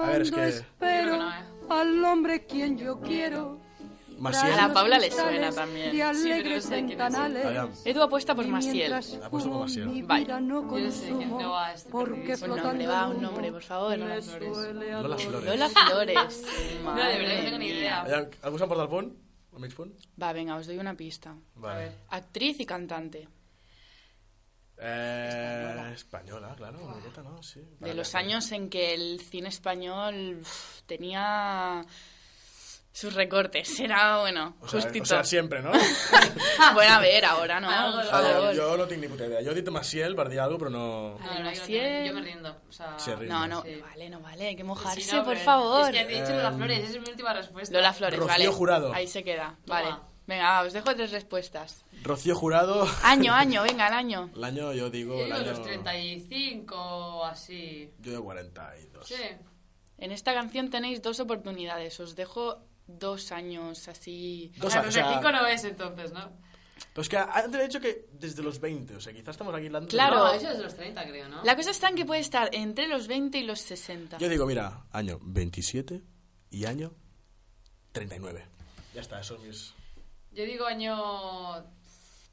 a 0.00 0.06
veure, 0.06 0.22
és 0.22 0.30
que... 0.32 0.48
Espero 0.48 1.16
no, 1.18 1.28
eh. 1.30 1.44
al 1.68 2.04
hombre 2.04 2.46
quien 2.46 2.78
yo 2.78 3.00
quiero. 3.00 3.58
Maciel... 4.22 4.52
A 4.52 4.68
la 4.68 4.72
Paula 4.72 4.98
le 4.98 5.10
suena 5.10 5.50
también. 5.50 5.90
Sí, 6.14 6.30
pero 6.30 6.54
no 6.54 6.60
sé 6.60 6.84
quién 6.86 7.00
es. 7.00 7.86
Edu 7.86 8.02
apuesta 8.02 8.34
por 8.34 8.46
Maciel. 8.46 8.92
Apuesto 8.92 9.50
por 9.50 9.60
Maciel. 9.62 10.02
Vaya. 10.04 10.40
Yo 10.40 10.90
sé 10.92 11.12
quién 11.18 11.30
no 11.30 11.50
va 11.50 11.66
a 11.66 11.74
este. 11.74 11.92
Un 11.92 12.56
nombre, 12.56 12.86
va, 12.86 13.08
un 13.08 13.20
nombre, 13.20 13.50
por 13.50 13.62
favor. 13.62 13.98
Lola 13.98 14.22
Flores. 14.22 14.74
Lola 14.74 15.18
Flores. 15.18 15.44
Lola 15.44 15.68
Flores. 15.68 16.42
No, 16.84 16.94
de 16.94 17.18
verdad 17.18 17.36
no 17.36 17.44
tengo 17.44 17.58
ni 17.58 17.66
idea. 17.66 18.02
Algú 18.42 18.58
se'n 18.58 18.68
porta 18.70 18.84
el 18.84 18.90
punt? 18.90 19.12
El 19.52 19.60
mig 19.60 19.74
punt? 19.74 19.92
Va, 20.20 20.32
venga, 20.32 20.56
os 20.56 20.66
doy 20.66 20.78
una 20.78 20.94
pista. 20.94 21.34
Vale. 21.56 22.06
Actriz 22.10 22.60
y 22.60 22.66
cantante. 22.66 23.28
Eh, 24.78 25.92
española, 25.94 26.54
claro, 26.56 26.78
miqueta, 26.96 27.22
¿no? 27.22 27.42
Sí. 27.42 27.60
De 27.78 27.94
los 27.94 28.12
vale. 28.12 28.26
años 28.26 28.50
en 28.52 28.68
que 28.70 28.94
el 28.94 29.20
cine 29.20 29.48
español 29.48 30.38
uf, 30.40 30.82
tenía 30.86 31.84
sus 32.92 33.14
recortes. 33.14 33.80
Era, 33.80 34.20
bueno, 34.20 34.56
O 34.60 34.68
sea, 34.68 34.80
justito. 34.82 35.02
o 35.02 35.06
sea, 35.06 35.24
siempre, 35.24 35.62
¿no? 35.62 35.72
bueno, 36.74 36.94
a 36.94 37.00
ver, 37.00 37.24
ahora 37.24 37.58
no, 37.60 37.70
Algo 37.70 37.96
por 37.96 38.04
lo 38.04 38.10
favor. 38.10 38.56
jo 38.56 38.76
no 38.76 38.86
tinc 38.86 39.00
ni 39.00 39.08
puta 39.08 39.26
idea. 39.26 39.40
Jo 39.42 39.50
he 39.50 39.54
dit 39.54 39.68
Maciel 39.70 40.14
per 40.14 40.28
dir 40.28 40.40
alguna 40.40 40.58
cosa, 40.58 40.64
però 40.64 40.70
no... 40.70 41.18
No, 41.18 41.26
no, 41.26 41.32
yo, 41.32 41.38
no 41.38 41.44
Maciel. 41.50 41.84
tengo- 41.84 42.06
yo 42.06 42.14
me 42.14 42.20
rindo. 42.22 42.56
O 42.68 42.72
sea, 42.72 42.98
Se 42.98 43.16
rinde. 43.16 43.28
No, 43.32 43.46
no, 43.46 43.62
Sí. 43.62 43.80
vale, 43.80 44.10
no 44.10 44.20
vale, 44.20 44.46
hay 44.48 44.56
que 44.56 44.64
mojarse, 44.64 45.00
Sí, 45.00 45.16
no, 45.16 45.24
por 45.24 45.34
pero- 45.34 45.44
favor. 45.44 45.94
Es 45.94 46.00
que 46.00 46.04
te 46.04 46.16
he 46.16 46.20
dicho 46.20 46.36
Lola 46.36 46.52
Flores, 46.52 46.78
esa 46.80 46.88
es 46.96 47.00
mi 47.02 47.08
última 47.10 47.32
respuesta. 47.32 47.74
Lola 47.76 47.92
Flores, 47.92 48.18
Rocío 48.18 48.32
vale. 48.32 48.46
Jurado. 48.48 48.92
Ahí 48.92 49.06
se 49.08 49.24
queda, 49.24 49.56
Toma. 49.66 49.80
vale. 49.82 49.96
Venga, 50.24 50.44
va, 50.50 50.62
os 50.66 50.72
dejo 50.72 50.94
tres 50.94 51.10
respuestas. 51.10 51.84
Rocío 52.02 52.36
Jurado... 52.36 52.86
Año, 53.02 53.32
año, 53.34 53.62
venga, 53.64 53.88
el 53.88 53.94
año. 53.94 54.30
L'año, 54.34 54.66
jo 54.68 54.90
digo... 54.90 55.16
Yo 55.18 55.24
digo 55.24 55.36
l'año... 55.38 55.50
los 55.50 55.62
35 55.62 56.74
o 56.76 57.24
así. 57.24 57.90
Jo 58.04 58.10
digo 58.10 58.24
42. 58.24 59.06
Sí. 59.08 59.14
En 59.98 60.12
esta 60.12 60.32
canción 60.34 60.70
tenéis 60.70 61.02
dos 61.02 61.18
oportunidades. 61.20 61.98
Os 62.00 62.14
dejo 62.16 62.58
dos 62.86 63.32
años 63.32 63.88
así. 63.88 64.52
Dos 64.56 64.74
años, 64.74 64.88
o 64.88 64.92
sea, 64.92 65.04
35 65.04 65.32
no 65.32 65.46
es 65.46 65.64
entonces, 65.64 66.12
¿no? 66.12 66.32
Pero 66.92 67.02
es 67.02 67.08
que 67.08 67.16
antes 67.16 67.60
he 67.60 67.64
dicho 67.64 67.80
que 67.80 68.08
desde 68.12 68.42
los 68.42 68.60
20, 68.60 68.96
o 68.96 69.00
sea, 69.00 69.12
quizás 69.12 69.30
estamos 69.30 69.54
aquí 69.54 69.66
hablando... 69.66 69.88
Claro. 69.88 70.16
No, 70.16 70.32
eso 70.32 70.50
es 70.50 70.58
de 70.58 70.64
los 70.64 70.74
30, 70.74 71.06
creo, 71.06 71.28
¿no? 71.28 71.42
La 71.44 71.56
cosa 71.56 71.70
está 71.70 71.88
en 71.88 71.96
que 71.96 72.04
puede 72.04 72.20
estar 72.20 72.50
entre 72.52 72.86
los 72.86 73.06
20 73.06 73.38
y 73.38 73.44
los 73.44 73.60
60. 73.60 74.18
Yo 74.18 74.28
digo, 74.28 74.46
mira, 74.46 74.84
año 74.90 75.18
27 75.22 76.02
y 76.50 76.64
año 76.66 76.92
39. 77.92 78.44
Ya 78.94 79.00
está, 79.00 79.22
son 79.22 79.46
mis... 79.46 79.74
Yo 80.32 80.44
digo 80.44 80.66
año 80.66 81.64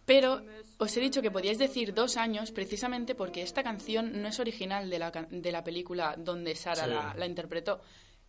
Pero 0.06 0.42
os 0.80 0.96
he 0.96 1.00
dicho 1.02 1.22
que 1.22 1.30
podíais 1.30 1.60
decir 1.60 1.94
dos 1.94 2.16
años 2.18 2.52
precisamente 2.52 3.14
porque 3.14 3.42
esta 3.44 3.62
canción 3.64 4.22
no 4.22 4.28
es 4.30 4.40
original 4.40 4.90
de 4.90 4.98
la, 5.00 5.12
de 5.12 5.52
la 5.52 5.64
película 5.64 6.16
donde 6.18 6.56
Sara 6.56 6.86
Sí. 6.86 6.90
la, 6.90 7.14
la 7.16 7.26
interpretó. 7.26 7.82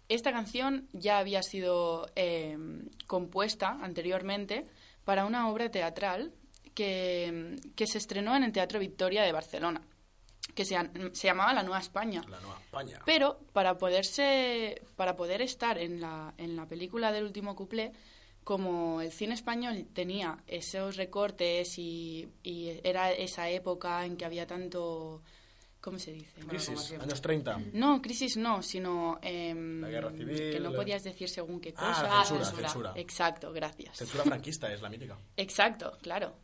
Esta 0.08 0.32
canción 0.32 0.88
ya 0.92 1.18
había 1.18 1.42
sido 1.42 2.06
eh, 2.16 2.58
compuesta 3.06 3.78
anteriormente 3.80 4.64
para 5.04 5.24
una 5.24 5.48
obra 5.48 5.70
teatral 5.70 6.32
que, 6.74 7.56
que 7.76 7.86
se 7.86 7.98
estrenó 7.98 8.34
en 8.36 8.42
el 8.42 8.52
Teatro 8.52 8.80
Victoria 8.80 9.22
de 9.22 9.30
Barcelona, 9.32 9.82
que 10.54 10.64
se, 10.64 10.76
se 11.12 11.26
llamaba 11.28 11.54
La 11.54 11.62
Nueva 11.62 11.78
España. 11.80 12.22
La 12.28 12.40
Nueva 12.40 12.58
España. 12.60 12.98
Pero 13.06 13.38
para 13.52 13.78
poderse 13.78 14.82
para 14.96 15.14
poder 15.14 15.42
estar 15.42 15.78
en 15.78 16.00
la, 16.00 16.34
en 16.38 16.56
la 16.56 16.66
película 16.66 17.12
del 17.12 17.24
último 17.24 17.54
cuplé, 17.54 17.92
como 18.44 19.00
el 19.00 19.12
cine 19.12 19.34
español 19.34 19.86
tenía 19.92 20.42
esos 20.46 20.96
recortes 20.96 21.78
y, 21.78 22.28
y 22.42 22.80
era 22.82 23.12
esa 23.12 23.48
época 23.50 24.04
en 24.04 24.16
que 24.16 24.24
había 24.24 24.46
tanto 24.46 25.22
¿cómo 25.80 25.98
se 25.98 26.12
dice? 26.12 26.40
Crisis, 26.46 26.92
años 27.00 27.22
30. 27.22 27.60
No, 27.72 28.02
crisis 28.02 28.36
no, 28.36 28.62
sino 28.62 29.18
em, 29.22 29.80
La 29.80 29.88
guerra 29.88 30.10
civil. 30.12 30.36
que 30.52 30.60
no 30.60 30.72
podías 30.72 31.02
decir 31.02 31.28
según 31.28 31.60
qué 31.60 31.72
Ah, 31.76 31.88
cosa. 31.88 32.02
la 32.02 32.24
censura, 32.24 32.44
censura. 32.68 32.92
Exacto, 32.96 33.52
gracias. 33.52 33.96
Censura 33.96 34.24
franquista 34.24 34.72
es 34.72 34.82
la 34.82 34.88
mítica. 34.90 35.16
Exacto, 35.36 35.96
claro. 36.02 36.34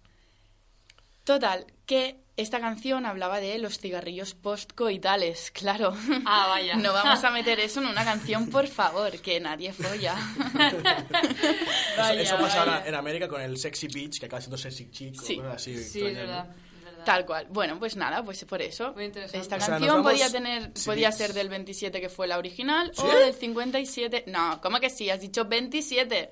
Total, 1.27 1.67
que 1.87 2.21
esta 2.37 2.61
canción 2.61 3.05
hablaba 3.05 3.41
de 3.41 3.59
los 3.59 3.79
cigarrillos 3.81 4.35
postcoitales, 4.35 5.51
claro. 5.55 5.95
Ah, 6.25 6.47
vaya. 6.49 6.77
No 6.77 6.93
vamos 6.93 7.23
a 7.25 7.31
meter 7.31 7.59
eso 7.61 7.81
en 7.81 7.87
una 7.89 8.05
canción, 8.13 8.49
por 8.49 8.69
favor, 8.69 9.11
que 9.21 9.41
nadie 9.41 9.73
folla. 9.73 10.15
Vaya, 10.55 12.13
eso 12.23 12.35
eso 12.35 12.39
pasa 12.39 12.61
ahora 12.61 12.83
en 12.87 12.95
América 12.95 13.29
con 13.29 13.41
el 13.43 13.59
Sexy 13.59 13.89
Beach, 13.89 14.21
que 14.21 14.27
acaba 14.27 14.41
siendo 14.41 14.57
Sexy 14.57 14.91
Chic. 14.91 15.21
Sí. 15.21 15.35
o 15.39 15.43
cosas 15.43 15.57
así 15.57 15.77
Sí, 15.83 16.07
es 16.07 16.15
verdad. 16.15 16.47
¿no? 16.49 17.05
Tal 17.05 17.25
cual. 17.27 17.47
Bueno, 17.51 17.79
pues 17.79 17.97
nada, 17.97 18.25
pues 18.25 18.45
por 18.45 18.61
eso. 18.63 18.93
Muy 18.95 19.05
interesante. 19.07 19.39
Esta 19.39 19.57
O 19.57 19.61
sea, 19.61 19.69
canción 19.79 20.03
podía 20.03 20.31
tener, 20.31 20.73
Sí, 20.75 20.87
podía 20.87 21.13
ser 21.13 21.33
del 21.35 21.49
27 21.49 22.01
que 22.01 22.09
fue 22.09 22.27
la 22.27 22.37
original 22.39 22.91
¿Sí? 22.95 23.03
o 23.03 23.19
del 23.19 23.33
57. 23.35 24.25
No, 24.27 24.61
¿cómo 24.61 24.81
que 24.81 24.91
sí? 24.91 25.09
Has 25.11 25.21
dicho 25.21 25.45
27. 25.45 26.31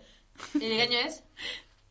¿Y 0.55 0.59
de 0.59 0.77
qué 0.77 0.83
año 0.83 0.99
es? 0.99 1.23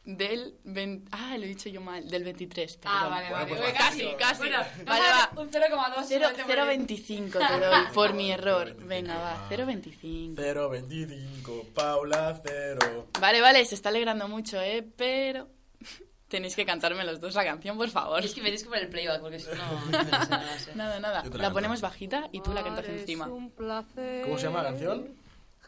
Del 0.06 0.56
20... 0.66 1.08
Ah, 1.14 1.38
lo 1.38 1.46
he 1.46 1.48
dicho 1.48 1.70
yo 1.70 1.80
mal. 1.80 2.06
Del 2.10 2.26
23, 2.26 2.76
perdón. 2.78 2.98
Ah, 3.02 3.08
vale, 3.08 3.32
vale. 3.32 3.46
pues 3.48 3.62
Uy, 3.62 3.72
casi, 3.78 4.08
casi. 4.20 4.38
Bueno, 4.40 4.58
Vale, 4.86 5.04
va. 5.10 5.42
Un 5.42 5.50
0,2. 5.50 6.06
Cero- 6.06 6.28
solamente 6.30 6.44
por 6.44 6.60
ahí. 6.60 6.78
0,25 6.78 7.48
te 7.48 7.60
doy 7.66 7.86
por 7.94 8.14
mi 8.14 8.30
error. 8.32 8.76
Venga, 8.86 9.18
va, 9.18 9.48
0,25. 9.50 10.36
025, 10.36 11.66
Paula, 11.74 12.38
0. 12.46 13.08
Vale, 13.20 13.40
vale, 13.40 13.64
se 13.66 13.76
está 13.76 13.90
alegrando 13.90 14.28
mucho, 14.28 14.60
¿eh? 14.62 14.86
Pero 14.98 15.48
tenéis 16.28 16.56
que 16.58 16.66
cantarme 16.66 17.06
los 17.06 17.22
dos 17.22 17.34
la 17.36 17.46
canción, 17.46 17.78
por 17.78 17.90
favor. 17.90 18.26
Es 18.26 18.34
que 18.34 18.42
me 18.42 18.48
tienes 18.48 18.64
que 18.64 18.70
poner 18.70 18.84
el 18.84 18.90
playback 18.90 19.22
porque 19.22 19.40
si 19.40 19.48
no, 19.52 19.56
no. 20.02 20.76
Nada, 20.76 21.00
nada. 21.00 21.24
La 21.32 21.38
La 21.38 21.52
ponemos 21.54 21.80
bajita 21.80 22.28
y 22.34 22.42
tú 22.42 22.52
la 22.54 22.62
cantas 22.62 22.84
Es 22.86 23.02
encima. 23.02 23.28
un 23.28 23.52
placer 23.52 24.24
¿Cómo 24.24 24.38
se 24.38 24.44
llama 24.48 24.64
la 24.64 24.70
canción? 24.72 25.16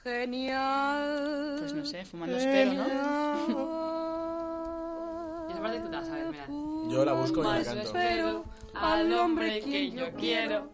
Genial. 0.04 1.56
Pues 1.60 1.74
no 1.74 1.86
sé, 1.86 2.04
fumando 2.06 2.36
espero, 2.38 2.74
¿no? 2.74 3.85
Parte 5.66 5.80
tú 5.82 5.90
te 5.90 5.96
la 5.98 6.04
sabes, 6.06 6.26
mira. 6.32 6.48
Yo 6.90 7.06
la 7.06 7.14
busco 7.14 7.42
y 7.42 7.44
la 7.44 7.64
canto. 7.64 7.82
espero 7.82 8.44
al 8.74 9.14
hombre 9.14 9.60
que 9.62 9.92
yo 9.92 10.12
quiero. 10.14 10.70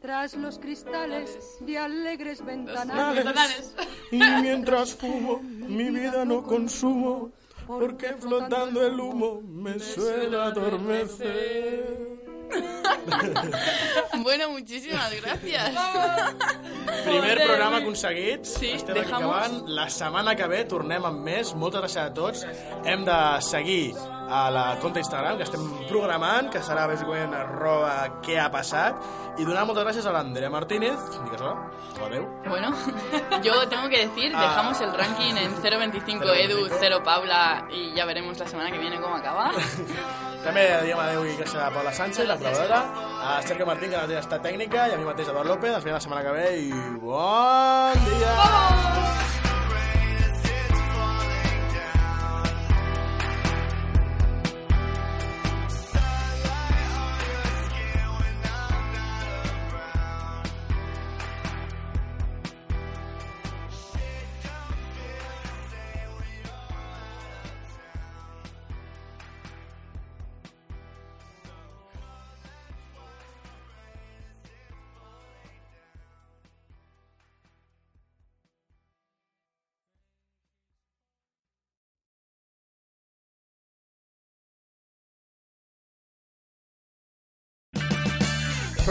Tras 0.00 0.34
los 0.34 0.58
cristales 0.60 1.58
de 1.60 1.76
alegres 1.78 2.44
ventanales. 2.44 3.24
Ventanales. 3.24 3.74
Y 4.12 4.18
mientras 4.42 4.94
fumo, 4.94 5.40
mi 5.42 5.90
vida 5.98 6.24
no 6.24 6.42
consumo, 6.44 7.32
porque 7.66 8.14
flotando 8.18 8.86
el 8.86 8.98
humo 9.00 9.40
me 9.42 9.78
suele 9.80 10.36
adormecer. 10.40 12.16
Bueno, 14.22 14.50
muchísimas 14.50 15.12
gracias. 15.20 15.70
Primer 17.04 17.44
programa 17.44 17.76
aconseguit. 17.78 18.44
Sí, 18.44 18.70
Estem 18.72 18.94
dejamos- 18.96 19.36
aquí 19.36 19.44
acabant. 19.54 19.68
La 19.68 19.88
setmana 19.90 20.34
que 20.36 20.46
ve 20.48 20.64
tornem 20.64 21.04
amb 21.04 21.22
més. 21.24 21.54
Moltes 21.54 21.80
gràcies 21.80 22.02
a 22.06 22.12
tots. 22.14 22.46
Hem 22.84 23.04
de 23.04 23.18
seguir 23.42 23.94
a 24.30 24.50
la 24.50 24.76
compte 24.80 25.00
Instagram, 25.00 25.36
que 25.38 25.44
estem 25.44 25.62
programant, 25.88 26.50
que 26.52 26.60
serà 26.62 26.86
bàsicament 26.90 27.32
arroba 27.34 28.20
què 28.24 28.38
ha 28.38 28.50
passat. 28.52 28.96
I 29.38 29.44
donar 29.46 29.64
moltes 29.64 29.84
gràcies 29.86 30.06
a 30.06 30.12
l'Andrea 30.12 30.50
Martínez. 30.50 30.98
Digues 31.24 31.40
hola. 31.40 31.70
Adeu. 32.06 32.24
Bueno, 32.46 32.70
yo 33.42 33.68
tengo 33.68 33.88
que 33.88 34.06
decir, 34.06 34.32
Ah. 34.34 34.42
dejamos 34.42 34.80
el 34.80 34.92
ranking 34.94 35.34
en 35.36 35.54
0,25 35.62 36.32
Edu, 36.34 36.68
0 36.78 37.02
Paula 37.02 37.66
y 37.70 37.92
ya 37.94 38.04
veremos 38.04 38.38
la 38.38 38.46
semana 38.46 38.70
que 38.70 38.78
viene 38.78 39.00
cómo 39.00 39.16
acaba. 39.16 39.50
També 40.44 40.62
diem 40.86 41.00
adeu 41.02 41.24
i 41.26 41.34
gràcies 41.34 41.58
a 41.58 41.66
Paula 41.74 41.90
Sánchez, 41.92 42.28
la 42.28 42.36
col·laboradora, 42.38 42.78
a 43.26 43.42
Sergio 43.42 43.66
Martín, 43.66 43.90
que 43.90 43.96
la 43.98 44.20
està 44.20 44.38
tècnica, 44.40 44.86
i 44.88 44.94
a 44.94 44.96
mi 45.00 45.04
mateix, 45.04 45.28
Eduard 45.28 45.50
López. 45.50 45.74
Ens 45.74 45.84
veiem 45.84 45.98
la 45.98 46.04
setmana 46.06 46.22
que 46.22 46.36
ve 46.38 46.46
i 46.68 46.70
bon 47.02 48.06
dia! 48.06 48.97